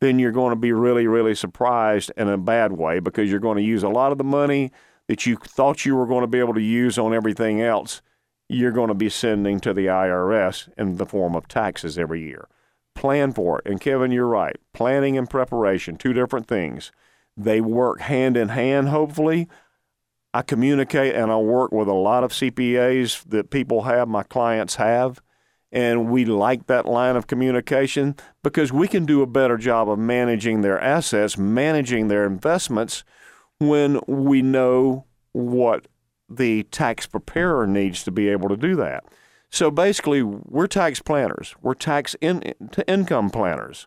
then 0.00 0.18
you're 0.18 0.32
going 0.32 0.52
to 0.52 0.56
be 0.56 0.72
really, 0.72 1.06
really 1.06 1.34
surprised 1.34 2.10
in 2.16 2.30
a 2.30 2.38
bad 2.38 2.72
way 2.72 2.98
because 2.98 3.30
you're 3.30 3.40
going 3.40 3.58
to 3.58 3.62
use 3.62 3.82
a 3.82 3.90
lot 3.90 4.10
of 4.10 4.16
the 4.16 4.24
money 4.24 4.72
that 5.06 5.26
you 5.26 5.36
thought 5.36 5.84
you 5.84 5.96
were 5.96 6.06
going 6.06 6.22
to 6.22 6.26
be 6.26 6.38
able 6.38 6.54
to 6.54 6.62
use 6.62 6.96
on 6.96 7.12
everything 7.12 7.60
else. 7.60 8.00
You're 8.48 8.72
going 8.72 8.88
to 8.88 8.94
be 8.94 9.10
sending 9.10 9.60
to 9.60 9.74
the 9.74 9.84
IRS 9.84 10.70
in 10.78 10.96
the 10.96 11.04
form 11.04 11.36
of 11.36 11.46
taxes 11.46 11.98
every 11.98 12.22
year 12.22 12.48
plan 12.94 13.32
for 13.32 13.58
it. 13.58 13.66
And 13.66 13.80
Kevin, 13.80 14.12
you're 14.12 14.26
right. 14.26 14.56
Planning 14.72 15.16
and 15.18 15.28
preparation, 15.28 15.96
two 15.96 16.12
different 16.12 16.46
things. 16.46 16.92
They 17.36 17.60
work 17.60 18.00
hand 18.00 18.36
in 18.36 18.50
hand, 18.50 18.88
hopefully. 18.88 19.48
I 20.34 20.42
communicate 20.42 21.14
and 21.14 21.30
I 21.30 21.36
work 21.36 21.72
with 21.72 21.88
a 21.88 21.94
lot 21.94 22.24
of 22.24 22.32
CPAs 22.32 23.24
that 23.28 23.50
people 23.50 23.82
have, 23.82 24.08
my 24.08 24.22
clients 24.22 24.76
have, 24.76 25.20
and 25.70 26.10
we 26.10 26.24
like 26.24 26.66
that 26.66 26.86
line 26.86 27.16
of 27.16 27.26
communication 27.26 28.16
because 28.42 28.72
we 28.72 28.88
can 28.88 29.04
do 29.04 29.22
a 29.22 29.26
better 29.26 29.56
job 29.56 29.90
of 29.90 29.98
managing 29.98 30.60
their 30.60 30.80
assets, 30.80 31.36
managing 31.36 32.08
their 32.08 32.26
investments 32.26 33.04
when 33.58 34.00
we 34.06 34.42
know 34.42 35.06
what 35.32 35.86
the 36.28 36.62
tax 36.64 37.06
preparer 37.06 37.66
needs 37.66 38.02
to 38.04 38.10
be 38.10 38.28
able 38.28 38.48
to 38.48 38.56
do 38.56 38.74
that. 38.76 39.04
So 39.52 39.70
basically, 39.70 40.22
we're 40.22 40.66
tax 40.66 41.00
planners. 41.00 41.54
We're 41.60 41.74
tax 41.74 42.16
in, 42.22 42.42
income 42.88 43.28
planners. 43.28 43.86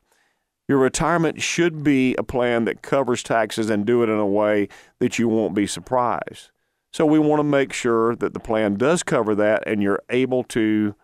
Your 0.68 0.78
retirement 0.78 1.42
should 1.42 1.84
be 1.84 2.16
a 2.18 2.24
plan 2.24 2.66
that 2.66 2.84
covers 2.84 3.24
taxes 3.24 3.70
and 3.70 3.86
do 3.86 4.04
it 4.04 4.10
in 4.10 4.18
a 4.18 4.28
way 4.28 4.68
that 5.00 5.18
you 5.18 5.28
won't 5.28 5.56
be 5.56 5.66
surprised. 5.66 6.52
So 6.94 7.06
we 7.06 7.20
want 7.20 7.40
to 7.40 7.44
make 7.44 7.74
sure 7.74 8.16
that 8.16 8.34
the 8.34 8.40
plan 8.40 8.76
does 8.76 9.04
cover 9.04 9.36
that 9.36 9.68
and 9.68 9.82
you're 9.82 10.02
able 10.10 10.44
to 10.46 10.96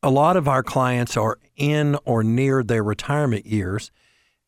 a 0.03 0.09
lot 0.09 0.37
of 0.37 0.47
our 0.47 0.63
clients 0.63 1.17
are 1.17 1.39
in 1.55 1.97
or 2.05 2.23
near 2.23 2.63
their 2.63 2.83
retirement 2.83 3.45
years. 3.45 3.91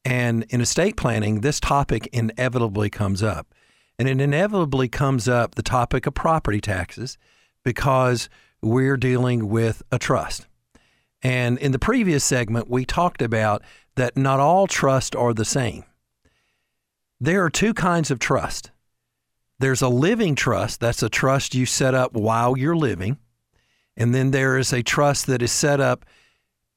And 0.06 0.46
in 0.50 0.62
estate 0.62 0.98
planning, 0.98 1.42
this 1.42 1.60
topic 1.60 2.08
inevitably 2.12 2.90
comes 2.90 3.24
up. 3.24 3.54
And 4.00 4.10
it 4.10 4.20
inevitably 4.20 4.90
comes 4.90 5.28
up 5.28 5.56
the 5.56 5.64
topic 5.64 6.06
of 6.06 6.14
property 6.14 6.60
taxes 6.60 7.18
because 7.64 8.30
we're 8.64 8.98
dealing 8.98 9.50
with 9.50 9.84
a 9.92 10.00
trust. 10.00 10.48
And 11.22 11.58
in 11.58 11.72
the 11.72 11.80
previous 11.80 12.24
segment, 12.24 12.70
we 12.70 12.86
talked 12.86 13.22
about 13.22 13.62
that 13.96 14.18
not 14.18 14.40
all 14.40 14.68
trusts 14.68 15.16
are 15.16 15.34
the 15.34 15.46
same. 15.46 15.86
There 17.20 17.44
are 17.44 17.50
two 17.50 17.74
kinds 17.74 18.12
of 18.12 18.20
trust. 18.20 18.72
There's 19.60 19.82
a 19.82 19.88
living 19.88 20.36
trust, 20.36 20.80
that's 20.80 21.04
a 21.04 21.10
trust 21.10 21.56
you 21.56 21.66
set 21.66 21.94
up 21.94 22.14
while 22.14 22.58
you're 22.58 22.76
living. 22.76 23.18
And 23.96 24.14
then 24.14 24.32
there 24.32 24.58
is 24.58 24.74
a 24.74 24.84
trust 24.84 25.28
that 25.28 25.42
is 25.42 25.52
set 25.52 25.80
up 25.80 26.06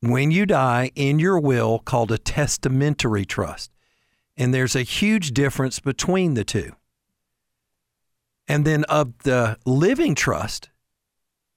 when 0.00 0.30
you 0.30 0.46
die 0.46 0.92
in 0.94 1.18
your 1.18 1.40
will 1.40 1.80
called 1.80 2.12
a 2.12 2.18
testamentary 2.18 3.24
trust. 3.24 3.72
And 4.36 4.52
there's 4.52 4.76
a 4.76 4.82
huge 4.82 5.32
difference 5.32 5.80
between 5.80 6.34
the 6.34 6.44
two. 6.44 6.72
And 8.46 8.64
then 8.64 8.84
of 8.84 9.18
the 9.24 9.58
living 9.64 10.14
trust, 10.14 10.70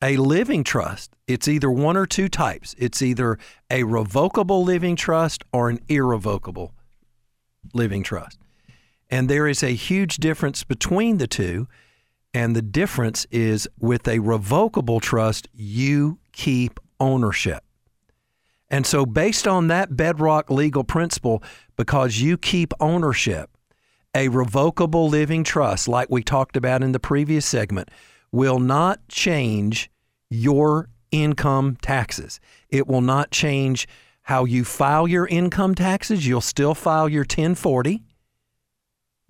a 0.01 0.17
living 0.17 0.63
trust, 0.63 1.11
it's 1.27 1.47
either 1.47 1.69
one 1.69 1.97
or 1.97 2.05
two 2.05 2.29
types. 2.29 2.75
It's 2.77 3.01
either 3.01 3.37
a 3.69 3.83
revocable 3.83 4.63
living 4.63 4.95
trust 4.95 5.43
or 5.51 5.69
an 5.69 5.79
irrevocable 5.87 6.73
living 7.73 8.03
trust. 8.03 8.39
And 9.09 9.29
there 9.29 9.47
is 9.47 9.63
a 9.63 9.73
huge 9.73 10.17
difference 10.17 10.63
between 10.63 11.17
the 11.17 11.27
two. 11.27 11.67
And 12.33 12.55
the 12.55 12.61
difference 12.61 13.25
is 13.31 13.67
with 13.79 14.07
a 14.07 14.19
revocable 14.19 14.99
trust, 14.99 15.47
you 15.53 16.19
keep 16.31 16.79
ownership. 16.99 17.63
And 18.69 18.85
so, 18.85 19.03
based 19.05 19.47
on 19.47 19.67
that 19.67 19.97
bedrock 19.97 20.51
legal 20.51 20.83
principle, 20.83 21.41
because 21.75 22.19
you 22.19 22.37
keep 22.37 22.71
ownership, 22.79 23.49
a 24.13 24.27
revocable 24.27 25.09
living 25.09 25.43
trust, 25.43 25.87
like 25.87 26.09
we 26.11 26.21
talked 26.21 26.55
about 26.55 26.83
in 26.83 26.91
the 26.91 26.99
previous 26.99 27.47
segment, 27.47 27.89
will 28.31 28.59
not 28.59 29.07
change 29.07 29.89
your 30.29 30.89
income 31.11 31.77
taxes. 31.81 32.39
It 32.69 32.87
will 32.87 33.01
not 33.01 33.31
change 33.31 33.87
how 34.23 34.45
you 34.45 34.63
file 34.63 35.07
your 35.07 35.27
income 35.27 35.73
taxes. 35.75 36.27
You'll 36.27 36.41
still 36.41 36.75
file 36.75 37.09
your 37.09 37.23
1040 37.23 38.03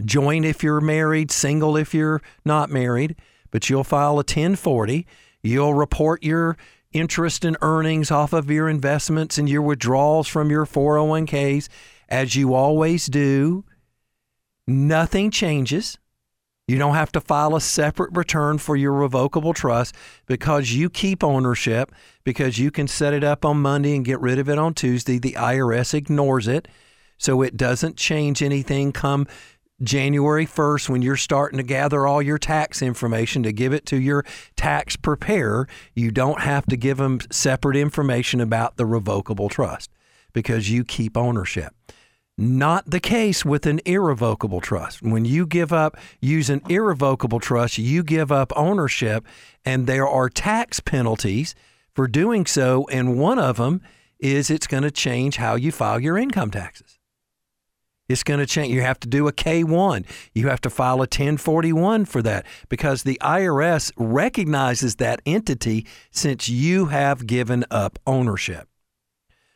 joint 0.03 0.45
if 0.45 0.63
you're 0.63 0.81
married, 0.81 1.31
single 1.31 1.77
if 1.77 1.93
you're 1.93 2.21
not 2.45 2.69
married, 2.69 3.15
but 3.51 3.69
you'll 3.69 3.83
file 3.83 4.13
a 4.13 4.17
1040. 4.17 5.05
You'll 5.41 5.73
report 5.73 6.23
your 6.23 6.57
interest 6.91 7.45
and 7.45 7.57
earnings 7.61 8.11
off 8.11 8.33
of 8.33 8.49
your 8.49 8.67
investments 8.67 9.37
and 9.37 9.47
your 9.47 9.61
withdrawals 9.61 10.27
from 10.27 10.49
your 10.49 10.65
401ks 10.65 11.69
as 12.07 12.35
you 12.35 12.53
always 12.53 13.05
do. 13.05 13.63
Nothing 14.67 15.31
changes. 15.31 15.97
You 16.69 16.77
don't 16.77 16.93
have 16.93 17.11
to 17.13 17.19
file 17.19 17.55
a 17.55 17.61
separate 17.61 18.15
return 18.15 18.59
for 18.59 18.75
your 18.75 18.93
revocable 18.93 19.55
trust 19.55 19.95
because 20.27 20.71
you 20.71 20.87
keep 20.87 21.23
ownership, 21.23 21.91
because 22.23 22.59
you 22.59 22.69
can 22.69 22.87
set 22.87 23.11
it 23.11 23.23
up 23.23 23.43
on 23.43 23.59
Monday 23.59 23.95
and 23.95 24.05
get 24.05 24.21
rid 24.21 24.37
of 24.37 24.47
it 24.47 24.59
on 24.59 24.75
Tuesday. 24.75 25.17
The 25.17 25.31
IRS 25.31 25.95
ignores 25.95 26.47
it. 26.47 26.67
So 27.17 27.41
it 27.41 27.57
doesn't 27.57 27.97
change 27.97 28.43
anything 28.43 28.91
come 28.91 29.25
January 29.81 30.45
1st, 30.45 30.89
when 30.89 31.01
you're 31.01 31.15
starting 31.15 31.57
to 31.57 31.63
gather 31.63 32.05
all 32.05 32.21
your 32.21 32.37
tax 32.37 32.81
information 32.83 33.41
to 33.43 33.51
give 33.51 33.73
it 33.73 33.85
to 33.87 33.99
your 33.99 34.23
tax 34.55 34.95
preparer, 34.95 35.67
you 35.95 36.11
don't 36.11 36.41
have 36.41 36.65
to 36.67 36.77
give 36.77 36.97
them 36.97 37.19
separate 37.31 37.77
information 37.77 38.41
about 38.41 38.77
the 38.77 38.85
revocable 38.85 39.49
trust 39.49 39.89
because 40.33 40.69
you 40.69 40.83
keep 40.83 41.17
ownership. 41.17 41.73
Not 42.41 42.89
the 42.89 43.01
case 43.01 43.43
with 43.43 43.65
an 43.65 43.81
irrevocable 43.83 44.61
trust. 44.61 45.01
When 45.01 45.25
you 45.25 45.45
give 45.45 45.73
up, 45.73 45.97
use 46.21 46.49
an 46.49 46.61
irrevocable 46.69 47.41
trust, 47.41 47.77
you 47.77 48.01
give 48.01 48.31
up 48.31 48.53
ownership, 48.55 49.25
and 49.65 49.87
there 49.87 50.07
are 50.07 50.29
tax 50.29 50.79
penalties 50.79 51.53
for 51.91 52.07
doing 52.07 52.45
so. 52.45 52.87
And 52.89 53.19
one 53.19 53.39
of 53.39 53.57
them 53.57 53.81
is 54.19 54.49
it's 54.49 54.67
going 54.67 54.83
to 54.83 54.89
change 54.89 55.35
how 55.35 55.55
you 55.55 55.73
file 55.73 55.99
your 55.99 56.17
income 56.17 56.49
taxes. 56.49 56.97
It's 58.07 58.23
going 58.23 58.39
to 58.39 58.45
change. 58.45 58.73
You 58.73 58.83
have 58.83 59.01
to 59.01 59.09
do 59.09 59.27
a 59.27 59.33
K1. 59.33 60.05
You 60.33 60.47
have 60.47 60.61
to 60.61 60.69
file 60.69 60.95
a 60.95 61.09
1041 61.11 62.05
for 62.05 62.21
that 62.21 62.45
because 62.69 63.03
the 63.03 63.19
IRS 63.21 63.91
recognizes 63.97 64.95
that 64.95 65.21
entity 65.25 65.85
since 66.09 66.47
you 66.47 66.85
have 66.85 67.27
given 67.27 67.65
up 67.69 67.99
ownership. 68.07 68.68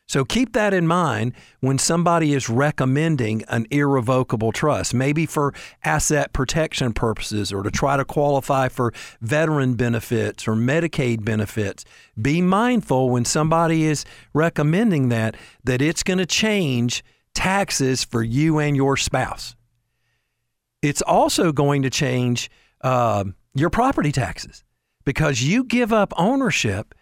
So 0.08 0.26
keep 0.26 0.54
that 0.54 0.74
in 0.74 0.86
mind 0.86 1.34
when 1.60 1.78
somebody 1.78 2.34
is 2.34 2.50
recommending 2.50 3.44
an 3.48 3.66
irrevocable 3.72 4.52
trust, 4.52 4.94
maybe 4.94 5.26
for 5.26 5.54
asset 5.84 6.34
protection 6.34 6.94
purposes 6.94 7.52
or 7.52 7.64
to 7.64 7.72
try 7.72 7.98
to 7.98 8.06
qualify 8.06 8.68
for 8.68 8.94
veteran 9.22 9.76
benefits 9.76 10.48
or 10.48 10.56
Medicaid 10.56 11.24
benefits. 11.24 11.86
Be 12.22 12.42
mindful 12.42 13.10
when 13.10 13.26
somebody 13.26 13.86
is 13.86 14.06
recommending 14.34 15.10
that 15.10 15.36
that 15.64 15.82
it's 15.82 16.04
going 16.04 16.20
to 16.20 16.26
change 16.26 17.04
taxes 17.34 18.04
for 18.04 18.22
you 18.22 18.60
and 18.60 18.76
your 18.76 18.98
spouse. 18.98 19.56
It's 20.82 21.02
also 21.02 21.52
going 21.52 21.82
to 21.84 21.90
change 21.90 22.52
uh, 22.82 23.24
your 23.56 23.70
property 23.70 24.12
taxes 24.12 24.64
because 25.06 25.42
you 25.42 25.64
give 25.64 25.94
up 25.94 26.14
ownership. 26.18 26.94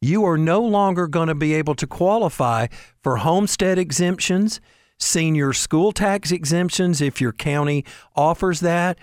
You 0.00 0.24
are 0.24 0.38
no 0.38 0.60
longer 0.60 1.08
going 1.08 1.28
to 1.28 1.34
be 1.34 1.54
able 1.54 1.74
to 1.74 1.86
qualify 1.86 2.68
for 3.02 3.16
homestead 3.16 3.78
exemptions, 3.78 4.60
senior 4.98 5.52
school 5.52 5.90
tax 5.90 6.30
exemptions 6.30 7.00
if 7.00 7.20
your 7.20 7.32
county 7.32 7.84
offers 8.14 8.60
that. 8.60 8.98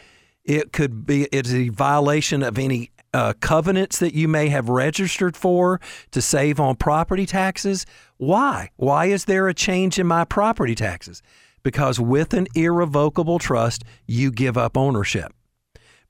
It 0.46 0.72
could 0.72 1.06
be 1.06 1.24
it's 1.32 1.52
a 1.52 1.70
violation 1.70 2.44
of 2.44 2.58
any 2.58 2.92
uh, 3.14 3.34
covenants 3.40 4.00
that 4.00 4.14
you 4.14 4.28
may 4.28 4.50
have 4.50 4.70
registered 4.70 5.36
for 5.36 5.82
to 6.12 6.22
save 6.22 6.60
on 6.60 6.76
property 6.76 7.26
taxes. 7.26 7.86
Why? 8.18 8.72
Why 8.78 9.06
is 9.08 9.26
there 9.26 9.48
a 9.48 9.54
change 9.54 10.00
in 10.00 10.08
my 10.08 10.24
property 10.24 10.76
taxes? 10.76 11.22
Because 11.64 12.00
with 12.00 12.34
an 12.34 12.48
irrevocable 12.56 13.40
trust, 13.40 13.84
you 14.06 14.32
give 14.32 14.58
up 14.58 14.78
ownership. 14.78 15.34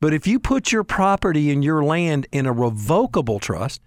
But 0.01 0.13
if 0.13 0.27
you 0.27 0.39
put 0.39 0.71
your 0.71 0.83
property 0.83 1.51
and 1.51 1.63
your 1.63 1.83
land 1.83 2.27
in 2.31 2.45
a 2.45 2.51
revocable 2.51 3.39
trust, 3.39 3.81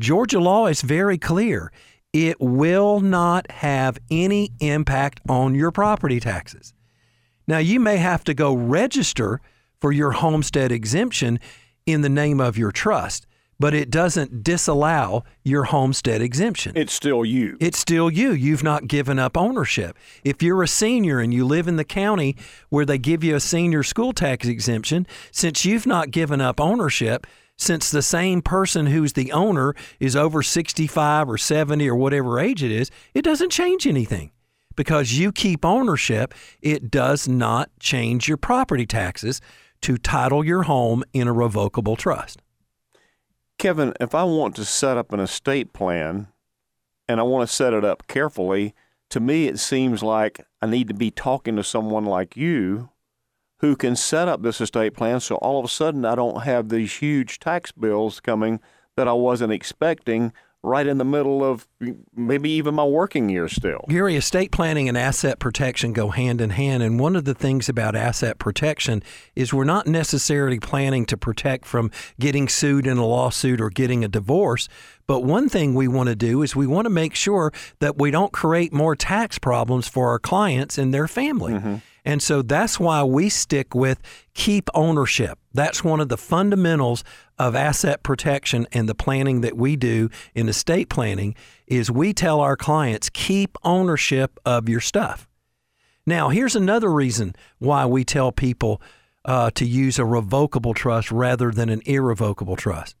Georgia 0.00 0.40
law 0.40 0.66
is 0.66 0.80
very 0.80 1.18
clear. 1.18 1.70
It 2.14 2.40
will 2.40 3.00
not 3.00 3.50
have 3.50 3.98
any 4.10 4.50
impact 4.58 5.20
on 5.28 5.54
your 5.54 5.70
property 5.70 6.18
taxes. 6.18 6.72
Now, 7.46 7.58
you 7.58 7.78
may 7.78 7.98
have 7.98 8.24
to 8.24 8.32
go 8.32 8.54
register 8.54 9.42
for 9.78 9.92
your 9.92 10.12
homestead 10.12 10.72
exemption 10.72 11.38
in 11.84 12.00
the 12.00 12.08
name 12.08 12.40
of 12.40 12.56
your 12.56 12.72
trust, 12.72 13.26
but 13.58 13.74
it 13.74 13.90
doesn't 13.90 14.42
disallow 14.42 15.22
your 15.44 15.64
homestead 15.64 16.22
exemption. 16.22 16.72
It's 16.76 16.94
still 16.94 17.22
you. 17.22 17.58
It's 17.60 17.78
still 17.78 18.10
you. 18.10 18.32
You've 18.32 18.62
not 18.62 18.88
given 18.88 19.18
up 19.18 19.36
ownership. 19.36 19.98
If 20.24 20.42
you're 20.42 20.62
a 20.62 20.68
senior 20.68 21.20
and 21.20 21.34
you 21.34 21.44
live 21.44 21.68
in 21.68 21.76
the 21.76 21.84
county 21.84 22.36
where 22.70 22.86
they 22.86 22.96
give 22.96 23.22
you 23.22 23.36
a 23.36 23.40
senior 23.40 23.82
school 23.82 24.14
tax 24.14 24.46
exemption, 24.46 25.06
since 25.30 25.66
you've 25.66 25.86
not 25.86 26.10
given 26.10 26.40
up 26.40 26.58
ownership, 26.58 27.26
since 27.60 27.90
the 27.90 28.02
same 28.02 28.40
person 28.40 28.86
who's 28.86 29.12
the 29.12 29.32
owner 29.32 29.74
is 30.00 30.16
over 30.16 30.42
65 30.42 31.28
or 31.28 31.36
70 31.36 31.88
or 31.88 31.94
whatever 31.94 32.40
age 32.40 32.62
it 32.62 32.70
is, 32.70 32.90
it 33.12 33.22
doesn't 33.22 33.50
change 33.50 33.86
anything. 33.86 34.30
Because 34.76 35.12
you 35.12 35.30
keep 35.30 35.62
ownership, 35.62 36.32
it 36.62 36.90
does 36.90 37.28
not 37.28 37.70
change 37.78 38.28
your 38.28 38.38
property 38.38 38.86
taxes 38.86 39.42
to 39.82 39.98
title 39.98 40.42
your 40.42 40.62
home 40.62 41.04
in 41.12 41.28
a 41.28 41.34
revocable 41.34 41.96
trust. 41.96 42.40
Kevin, 43.58 43.92
if 44.00 44.14
I 44.14 44.24
want 44.24 44.56
to 44.56 44.64
set 44.64 44.96
up 44.96 45.12
an 45.12 45.20
estate 45.20 45.74
plan 45.74 46.28
and 47.08 47.20
I 47.20 47.24
want 47.24 47.46
to 47.46 47.54
set 47.54 47.74
it 47.74 47.84
up 47.84 48.06
carefully, 48.06 48.74
to 49.10 49.20
me 49.20 49.48
it 49.48 49.58
seems 49.58 50.02
like 50.02 50.40
I 50.62 50.66
need 50.66 50.88
to 50.88 50.94
be 50.94 51.10
talking 51.10 51.56
to 51.56 51.64
someone 51.64 52.06
like 52.06 52.38
you 52.38 52.88
who 53.60 53.76
can 53.76 53.96
set 53.96 54.28
up 54.28 54.42
this 54.42 54.60
estate 54.60 54.94
plan 54.94 55.20
so 55.20 55.36
all 55.36 55.58
of 55.58 55.64
a 55.64 55.68
sudden 55.68 56.04
I 56.04 56.14
don't 56.14 56.42
have 56.42 56.68
these 56.68 56.96
huge 56.96 57.38
tax 57.38 57.72
bills 57.72 58.20
coming 58.20 58.60
that 58.96 59.08
I 59.08 59.12
wasn't 59.12 59.52
expecting 59.52 60.32
right 60.62 60.86
in 60.86 60.98
the 60.98 61.04
middle 61.04 61.42
of 61.42 61.66
maybe 62.14 62.50
even 62.50 62.74
my 62.74 62.84
working 62.84 63.30
years 63.30 63.52
still. 63.52 63.84
Gary, 63.88 64.16
estate 64.16 64.52
planning 64.52 64.88
and 64.88 64.98
asset 64.98 65.38
protection 65.38 65.92
go 65.92 66.10
hand 66.10 66.40
in 66.40 66.50
hand. 66.50 66.82
And 66.82 67.00
one 67.00 67.16
of 67.16 67.24
the 67.24 67.34
things 67.34 67.68
about 67.68 67.96
asset 67.96 68.38
protection 68.38 69.02
is 69.34 69.54
we're 69.54 69.64
not 69.64 69.86
necessarily 69.86 70.60
planning 70.60 71.06
to 71.06 71.16
protect 71.16 71.64
from 71.64 71.90
getting 72.18 72.46
sued 72.46 72.86
in 72.86 72.98
a 72.98 73.06
lawsuit 73.06 73.60
or 73.60 73.70
getting 73.70 74.04
a 74.04 74.08
divorce. 74.08 74.68
But 75.06 75.24
one 75.24 75.48
thing 75.48 75.74
we 75.74 75.88
want 75.88 76.10
to 76.10 76.16
do 76.16 76.42
is 76.42 76.54
we 76.54 76.66
want 76.66 76.84
to 76.84 76.90
make 76.90 77.14
sure 77.14 77.52
that 77.78 77.96
we 77.96 78.10
don't 78.10 78.32
create 78.32 78.72
more 78.72 78.94
tax 78.94 79.38
problems 79.38 79.88
for 79.88 80.10
our 80.10 80.18
clients 80.18 80.76
and 80.76 80.92
their 80.92 81.08
family. 81.08 81.54
Mm-hmm. 81.54 81.76
And 82.04 82.22
so 82.22 82.42
that's 82.42 82.80
why 82.80 83.02
we 83.02 83.28
stick 83.28 83.74
with 83.74 84.00
keep 84.34 84.70
ownership. 84.74 85.38
That's 85.52 85.84
one 85.84 86.00
of 86.00 86.08
the 86.08 86.16
fundamentals 86.16 87.04
of 87.38 87.54
asset 87.54 88.02
protection 88.02 88.66
and 88.72 88.88
the 88.88 88.94
planning 88.94 89.40
that 89.42 89.56
we 89.56 89.76
do 89.76 90.10
in 90.34 90.48
estate 90.48 90.88
planning 90.88 91.34
is 91.66 91.90
we 91.90 92.12
tell 92.12 92.40
our 92.40 92.56
clients 92.56 93.10
keep 93.10 93.56
ownership 93.64 94.38
of 94.44 94.68
your 94.68 94.80
stuff. 94.80 95.28
Now, 96.06 96.28
here's 96.30 96.56
another 96.56 96.90
reason 96.90 97.34
why 97.58 97.86
we 97.86 98.04
tell 98.04 98.32
people 98.32 98.80
uh, 99.24 99.50
to 99.52 99.66
use 99.66 99.98
a 99.98 100.04
revocable 100.04 100.74
trust 100.74 101.12
rather 101.12 101.50
than 101.50 101.68
an 101.68 101.82
irrevocable 101.84 102.56
trust. 102.56 102.96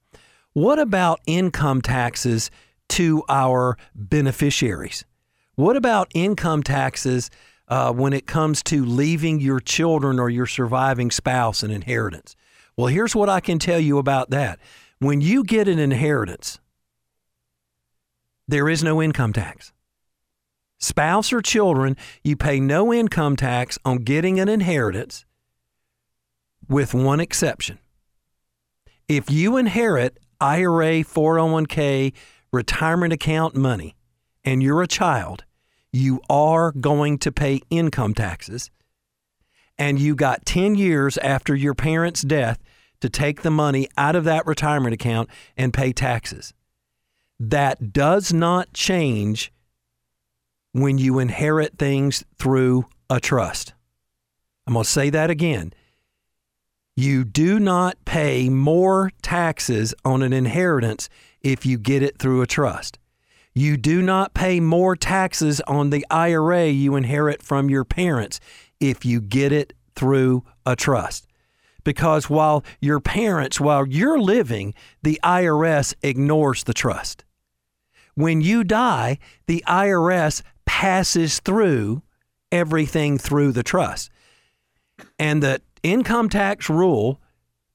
What 0.52 0.78
about 0.78 1.20
income 1.26 1.80
taxes 1.80 2.50
to 2.90 3.22
our 3.28 3.78
beneficiaries? 3.94 5.04
What 5.54 5.76
about 5.76 6.10
income 6.14 6.62
taxes 6.62 7.30
uh, 7.70 7.92
when 7.92 8.12
it 8.12 8.26
comes 8.26 8.62
to 8.64 8.84
leaving 8.84 9.40
your 9.40 9.60
children 9.60 10.18
or 10.18 10.28
your 10.28 10.46
surviving 10.46 11.10
spouse 11.10 11.62
an 11.62 11.70
inheritance. 11.70 12.34
Well, 12.76 12.88
here's 12.88 13.14
what 13.14 13.28
I 13.28 13.40
can 13.40 13.58
tell 13.58 13.78
you 13.78 13.98
about 13.98 14.30
that. 14.30 14.58
When 14.98 15.20
you 15.20 15.44
get 15.44 15.68
an 15.68 15.78
inheritance, 15.78 16.58
there 18.48 18.68
is 18.68 18.82
no 18.82 19.00
income 19.00 19.32
tax. 19.32 19.72
Spouse 20.78 21.32
or 21.32 21.40
children, 21.40 21.96
you 22.24 22.36
pay 22.36 22.58
no 22.58 22.92
income 22.92 23.36
tax 23.36 23.78
on 23.84 23.98
getting 23.98 24.40
an 24.40 24.48
inheritance, 24.48 25.24
with 26.68 26.92
one 26.92 27.20
exception. 27.20 27.78
If 29.06 29.30
you 29.30 29.56
inherit 29.56 30.18
IRA, 30.40 31.04
401k, 31.04 32.14
retirement 32.52 33.12
account 33.12 33.54
money, 33.54 33.94
and 34.42 34.62
you're 34.62 34.82
a 34.82 34.86
child, 34.86 35.44
you 35.92 36.20
are 36.28 36.72
going 36.72 37.18
to 37.18 37.32
pay 37.32 37.60
income 37.70 38.14
taxes. 38.14 38.70
And 39.78 39.98
you 39.98 40.14
got 40.14 40.46
10 40.46 40.74
years 40.74 41.16
after 41.18 41.54
your 41.54 41.74
parents' 41.74 42.22
death 42.22 42.58
to 43.00 43.08
take 43.08 43.42
the 43.42 43.50
money 43.50 43.88
out 43.96 44.14
of 44.14 44.24
that 44.24 44.46
retirement 44.46 44.94
account 44.94 45.30
and 45.56 45.72
pay 45.72 45.92
taxes. 45.92 46.52
That 47.38 47.92
does 47.92 48.32
not 48.32 48.72
change 48.74 49.52
when 50.72 50.98
you 50.98 51.18
inherit 51.18 51.78
things 51.78 52.24
through 52.38 52.86
a 53.08 53.18
trust. 53.18 53.72
I'm 54.66 54.74
going 54.74 54.84
to 54.84 54.90
say 54.90 55.10
that 55.10 55.30
again. 55.30 55.72
You 56.94 57.24
do 57.24 57.58
not 57.58 57.96
pay 58.04 58.48
more 58.50 59.10
taxes 59.22 59.94
on 60.04 60.22
an 60.22 60.32
inheritance 60.32 61.08
if 61.40 61.64
you 61.64 61.78
get 61.78 62.02
it 62.02 62.18
through 62.18 62.42
a 62.42 62.46
trust. 62.46 62.99
You 63.60 63.76
do 63.76 64.00
not 64.00 64.32
pay 64.32 64.58
more 64.58 64.96
taxes 64.96 65.60
on 65.66 65.90
the 65.90 66.06
IRA 66.10 66.68
you 66.68 66.96
inherit 66.96 67.42
from 67.42 67.68
your 67.68 67.84
parents 67.84 68.40
if 68.80 69.04
you 69.04 69.20
get 69.20 69.52
it 69.52 69.74
through 69.94 70.44
a 70.64 70.74
trust. 70.74 71.26
Because 71.84 72.30
while 72.30 72.64
your 72.80 73.00
parents, 73.00 73.60
while 73.60 73.86
you're 73.86 74.18
living, 74.18 74.72
the 75.02 75.20
IRS 75.22 75.92
ignores 76.02 76.64
the 76.64 76.72
trust. 76.72 77.26
When 78.14 78.40
you 78.40 78.64
die, 78.64 79.18
the 79.46 79.62
IRS 79.68 80.40
passes 80.64 81.38
through 81.40 82.00
everything 82.50 83.18
through 83.18 83.52
the 83.52 83.62
trust. 83.62 84.10
And 85.18 85.42
the 85.42 85.60
income 85.82 86.30
tax 86.30 86.70
rule 86.70 87.20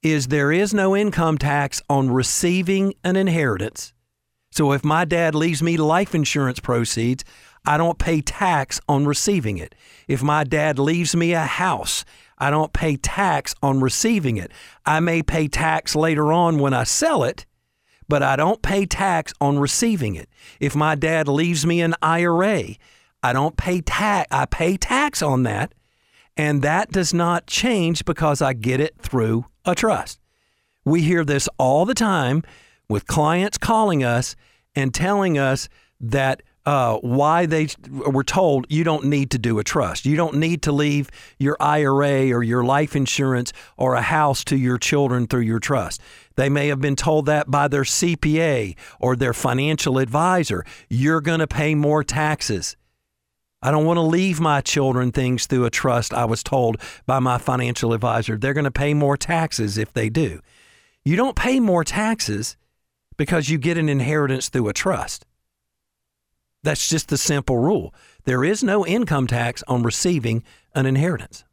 is 0.01 0.29
there 0.29 0.51
is 0.51 0.73
no 0.73 0.97
income 0.97 1.37
tax 1.37 1.79
on 1.87 2.09
receiving 2.09 2.95
an 3.03 3.15
inheritance 3.15 3.93
so 4.55 4.71
if 4.71 4.85
my 4.85 5.03
dad 5.03 5.35
leaves 5.35 5.61
me 5.61 5.75
life 5.75 6.15
insurance 6.15 6.61
proceeds, 6.61 7.25
I 7.65 7.77
don't 7.77 7.99
pay 7.99 8.21
tax 8.21 8.79
on 8.87 9.05
receiving 9.05 9.57
it. 9.57 9.75
If 10.07 10.23
my 10.23 10.45
dad 10.45 10.79
leaves 10.79 11.13
me 11.13 11.33
a 11.33 11.43
house, 11.43 12.05
I 12.37 12.51
don't 12.51 12.71
pay 12.71 12.95
tax 12.95 13.53
on 13.61 13.81
receiving 13.81 14.37
it. 14.37 14.53
I 14.85 15.01
may 15.01 15.21
pay 15.21 15.49
tax 15.49 15.93
later 15.93 16.31
on 16.31 16.59
when 16.59 16.73
I 16.73 16.85
sell 16.85 17.25
it, 17.25 17.45
but 18.07 18.23
I 18.23 18.37
don't 18.37 18.61
pay 18.61 18.85
tax 18.85 19.33
on 19.41 19.59
receiving 19.59 20.15
it. 20.15 20.29
If 20.61 20.73
my 20.73 20.95
dad 20.95 21.27
leaves 21.27 21.65
me 21.65 21.81
an 21.81 21.93
IRA, 22.01 22.75
I 23.21 23.33
don't 23.33 23.57
pay 23.57 23.81
tax. 23.81 24.27
I 24.31 24.45
pay 24.45 24.77
tax 24.77 25.21
on 25.21 25.43
that, 25.43 25.73
and 26.37 26.61
that 26.61 26.93
does 26.93 27.13
not 27.13 27.45
change 27.45 28.05
because 28.05 28.41
I 28.41 28.53
get 28.53 28.79
it 28.79 28.95
through 28.99 29.47
a 29.65 29.75
trust. 29.75 30.21
We 30.85 31.01
hear 31.01 31.25
this 31.25 31.49
all 31.57 31.83
the 31.83 31.93
time 31.93 32.43
with 32.89 33.07
clients 33.07 33.57
calling 33.57 34.03
us 34.03 34.35
and 34.75 34.93
telling 34.93 35.37
us 35.37 35.69
that 35.99 36.41
uh, 36.65 36.97
why 36.97 37.45
they 37.45 37.67
were 37.87 38.23
told 38.23 38.65
you 38.69 38.83
don't 38.83 39.05
need 39.05 39.29
to 39.31 39.37
do 39.37 39.59
a 39.59 39.63
trust. 39.63 40.05
You 40.05 40.15
don't 40.15 40.35
need 40.35 40.63
to 40.63 40.71
leave 40.71 41.11
your 41.37 41.55
IRA 41.59 42.31
or 42.31 42.41
your 42.41 42.63
life 42.63 42.95
insurance 42.95 43.53
or 43.77 43.93
a 43.93 44.01
house 44.01 44.43
to 44.45 44.57
your 44.57 44.77
children 44.77 45.27
through 45.27 45.41
your 45.41 45.59
trust. 45.59 46.01
They 46.35 46.49
may 46.49 46.67
have 46.69 46.81
been 46.81 46.95
told 46.95 47.27
that 47.27 47.51
by 47.51 47.67
their 47.67 47.83
CPA 47.83 48.75
or 48.99 49.15
their 49.15 49.33
financial 49.33 49.99
advisor. 49.99 50.65
You're 50.89 51.21
going 51.21 51.39
to 51.39 51.47
pay 51.47 51.75
more 51.75 52.03
taxes. 52.03 52.75
I 53.61 53.71
don't 53.71 53.85
want 53.85 53.97
to 53.97 54.01
leave 54.01 54.39
my 54.39 54.61
children 54.61 55.11
things 55.11 55.45
through 55.45 55.65
a 55.65 55.69
trust, 55.69 56.13
I 56.13 56.25
was 56.25 56.43
told 56.43 56.77
by 57.05 57.19
my 57.19 57.37
financial 57.37 57.93
advisor. 57.93 58.37
They're 58.37 58.53
going 58.53 58.65
to 58.65 58.71
pay 58.71 58.93
more 58.93 59.17
taxes 59.17 59.77
if 59.77 59.93
they 59.93 60.09
do. 60.09 60.39
You 61.03 61.15
don't 61.15 61.35
pay 61.35 61.59
more 61.59 61.83
taxes 61.83 62.57
because 63.17 63.49
you 63.49 63.57
get 63.57 63.77
an 63.77 63.89
inheritance 63.89 64.49
through 64.49 64.69
a 64.69 64.73
trust. 64.73 65.25
That's 66.63 66.89
just 66.89 67.09
the 67.09 67.17
simple 67.17 67.59
rule. 67.59 67.93
There 68.25 68.43
is 68.43 68.63
no 68.63 68.85
income 68.85 69.27
tax 69.27 69.63
on 69.67 69.83
receiving 69.83 70.43
an 70.73 70.85
inheritance. 70.85 71.43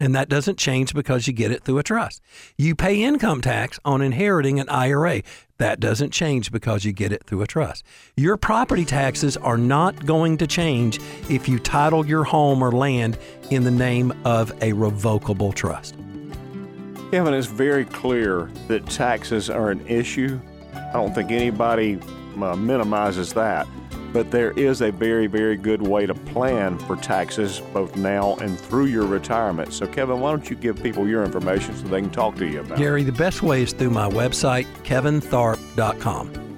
And 0.00 0.14
that 0.14 0.30
doesn't 0.30 0.58
change 0.58 0.94
because 0.94 1.26
you 1.26 1.34
get 1.34 1.52
it 1.52 1.62
through 1.62 1.78
a 1.78 1.82
trust. 1.82 2.22
You 2.56 2.74
pay 2.74 3.02
income 3.02 3.42
tax 3.42 3.78
on 3.84 4.00
inheriting 4.00 4.58
an 4.58 4.68
IRA. 4.70 5.22
That 5.58 5.78
doesn't 5.78 6.10
change 6.10 6.50
because 6.50 6.86
you 6.86 6.92
get 6.92 7.12
it 7.12 7.24
through 7.24 7.42
a 7.42 7.46
trust. 7.46 7.84
Your 8.16 8.38
property 8.38 8.86
taxes 8.86 9.36
are 9.36 9.58
not 9.58 10.06
going 10.06 10.38
to 10.38 10.46
change 10.46 10.98
if 11.28 11.48
you 11.48 11.58
title 11.58 12.06
your 12.06 12.24
home 12.24 12.62
or 12.64 12.72
land 12.72 13.18
in 13.50 13.62
the 13.62 13.70
name 13.70 14.12
of 14.24 14.50
a 14.62 14.72
revocable 14.72 15.52
trust. 15.52 15.94
Kevin, 17.10 17.34
it's 17.34 17.48
very 17.48 17.84
clear 17.86 18.48
that 18.68 18.86
taxes 18.86 19.50
are 19.50 19.70
an 19.70 19.84
issue. 19.88 20.38
I 20.74 20.92
don't 20.92 21.12
think 21.12 21.32
anybody 21.32 21.98
uh, 22.40 22.54
minimizes 22.54 23.32
that. 23.32 23.66
But 24.12 24.30
there 24.30 24.52
is 24.52 24.80
a 24.80 24.92
very, 24.92 25.26
very 25.26 25.56
good 25.56 25.82
way 25.82 26.06
to 26.06 26.14
plan 26.14 26.78
for 26.78 26.96
taxes 26.96 27.60
both 27.72 27.96
now 27.96 28.36
and 28.36 28.58
through 28.58 28.86
your 28.86 29.06
retirement. 29.06 29.72
So, 29.72 29.86
Kevin, 29.86 30.20
why 30.20 30.30
don't 30.30 30.48
you 30.48 30.56
give 30.56 30.80
people 30.82 31.08
your 31.08 31.24
information 31.24 31.76
so 31.76 31.88
they 31.88 32.00
can 32.00 32.10
talk 32.10 32.36
to 32.36 32.46
you 32.46 32.60
about 32.60 32.78
Gary, 32.78 33.02
it? 33.02 33.04
Gary, 33.04 33.04
the 33.04 33.18
best 33.18 33.42
way 33.42 33.62
is 33.62 33.72
through 33.72 33.90
my 33.90 34.08
website, 34.08 34.66
kevintharpe.com. 34.84 36.49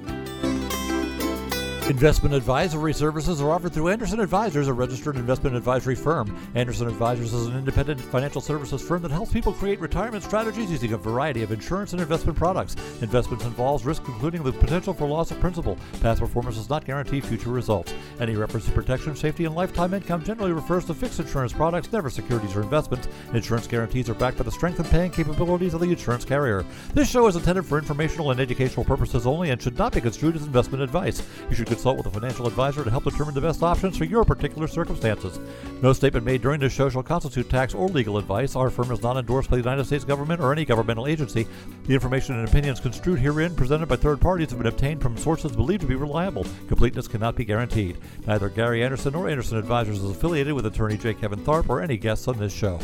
Investment 1.88 2.32
advisory 2.32 2.94
services 2.94 3.42
are 3.42 3.50
offered 3.50 3.72
through 3.72 3.88
Anderson 3.88 4.20
Advisors, 4.20 4.68
a 4.68 4.72
registered 4.72 5.16
investment 5.16 5.56
advisory 5.56 5.96
firm. 5.96 6.38
Anderson 6.54 6.86
Advisors 6.86 7.32
is 7.34 7.48
an 7.48 7.58
independent 7.58 8.00
financial 8.00 8.40
services 8.40 8.80
firm 8.80 9.02
that 9.02 9.10
helps 9.10 9.32
people 9.32 9.52
create 9.52 9.80
retirement 9.80 10.22
strategies 10.22 10.70
using 10.70 10.92
a 10.92 10.96
variety 10.96 11.42
of 11.42 11.50
insurance 11.50 11.92
and 11.92 12.00
investment 12.00 12.38
products. 12.38 12.76
Investments 13.02 13.44
involves 13.44 13.84
risk, 13.84 14.04
including 14.06 14.44
the 14.44 14.52
potential 14.52 14.94
for 14.94 15.08
loss 15.08 15.32
of 15.32 15.40
principal. 15.40 15.76
Past 16.00 16.20
performance 16.20 16.54
does 16.54 16.70
not 16.70 16.84
guarantee 16.84 17.20
future 17.20 17.50
results. 17.50 17.92
Any 18.20 18.36
reference 18.36 18.66
to 18.66 18.72
protection, 18.72 19.16
safety, 19.16 19.44
and 19.44 19.54
lifetime 19.56 19.92
income 19.92 20.22
generally 20.22 20.52
refers 20.52 20.84
to 20.84 20.94
fixed 20.94 21.18
insurance 21.18 21.52
products, 21.52 21.92
never 21.92 22.10
securities 22.10 22.54
or 22.54 22.62
investments. 22.62 23.08
Insurance 23.34 23.66
guarantees 23.66 24.08
are 24.08 24.14
backed 24.14 24.38
by 24.38 24.44
the 24.44 24.52
strength 24.52 24.78
and 24.78 24.88
paying 24.88 25.10
capabilities 25.10 25.74
of 25.74 25.80
the 25.80 25.90
insurance 25.90 26.24
carrier. 26.24 26.64
This 26.94 27.10
show 27.10 27.26
is 27.26 27.34
intended 27.34 27.66
for 27.66 27.76
informational 27.76 28.30
and 28.30 28.38
educational 28.38 28.84
purposes 28.84 29.26
only 29.26 29.50
and 29.50 29.60
should 29.60 29.76
not 29.76 29.92
be 29.92 30.00
construed 30.00 30.36
as 30.36 30.46
investment 30.46 30.84
advice. 30.84 31.22
You 31.50 31.56
should 31.56 31.71
consult 31.72 31.96
with 31.96 32.06
a 32.06 32.10
financial 32.10 32.46
advisor 32.46 32.84
to 32.84 32.90
help 32.90 33.04
determine 33.04 33.34
the 33.34 33.40
best 33.40 33.62
options 33.62 33.96
for 33.96 34.04
your 34.04 34.24
particular 34.24 34.68
circumstances. 34.68 35.40
No 35.80 35.94
statement 35.94 36.26
made 36.26 36.42
during 36.42 36.60
this 36.60 36.72
show 36.72 36.90
shall 36.90 37.02
constitute 37.02 37.48
tax 37.48 37.72
or 37.74 37.88
legal 37.88 38.18
advice. 38.18 38.54
Our 38.54 38.68
firm 38.68 38.90
is 38.92 39.02
not 39.02 39.16
endorsed 39.16 39.48
by 39.48 39.56
the 39.56 39.62
United 39.62 39.86
States 39.86 40.04
government 40.04 40.40
or 40.40 40.52
any 40.52 40.66
governmental 40.66 41.06
agency. 41.06 41.46
The 41.86 41.94
information 41.94 42.38
and 42.38 42.46
opinions 42.46 42.78
construed 42.78 43.18
herein 43.18 43.54
presented 43.56 43.86
by 43.86 43.96
third 43.96 44.20
parties 44.20 44.50
have 44.50 44.58
been 44.58 44.66
obtained 44.66 45.00
from 45.00 45.16
sources 45.16 45.52
believed 45.52 45.80
to 45.80 45.86
be 45.86 45.94
reliable. 45.94 46.44
Completeness 46.68 47.08
cannot 47.08 47.36
be 47.36 47.44
guaranteed. 47.46 47.96
Neither 48.26 48.50
Gary 48.50 48.84
Anderson 48.84 49.14
nor 49.14 49.28
Anderson 49.30 49.56
Advisors 49.56 50.02
is 50.02 50.10
affiliated 50.10 50.52
with 50.52 50.66
attorney 50.66 50.98
J. 50.98 51.14
Kevin 51.14 51.40
Tharpe 51.40 51.70
or 51.70 51.80
any 51.80 51.96
guests 51.96 52.28
on 52.28 52.38
this 52.38 52.52
show. 52.52 52.78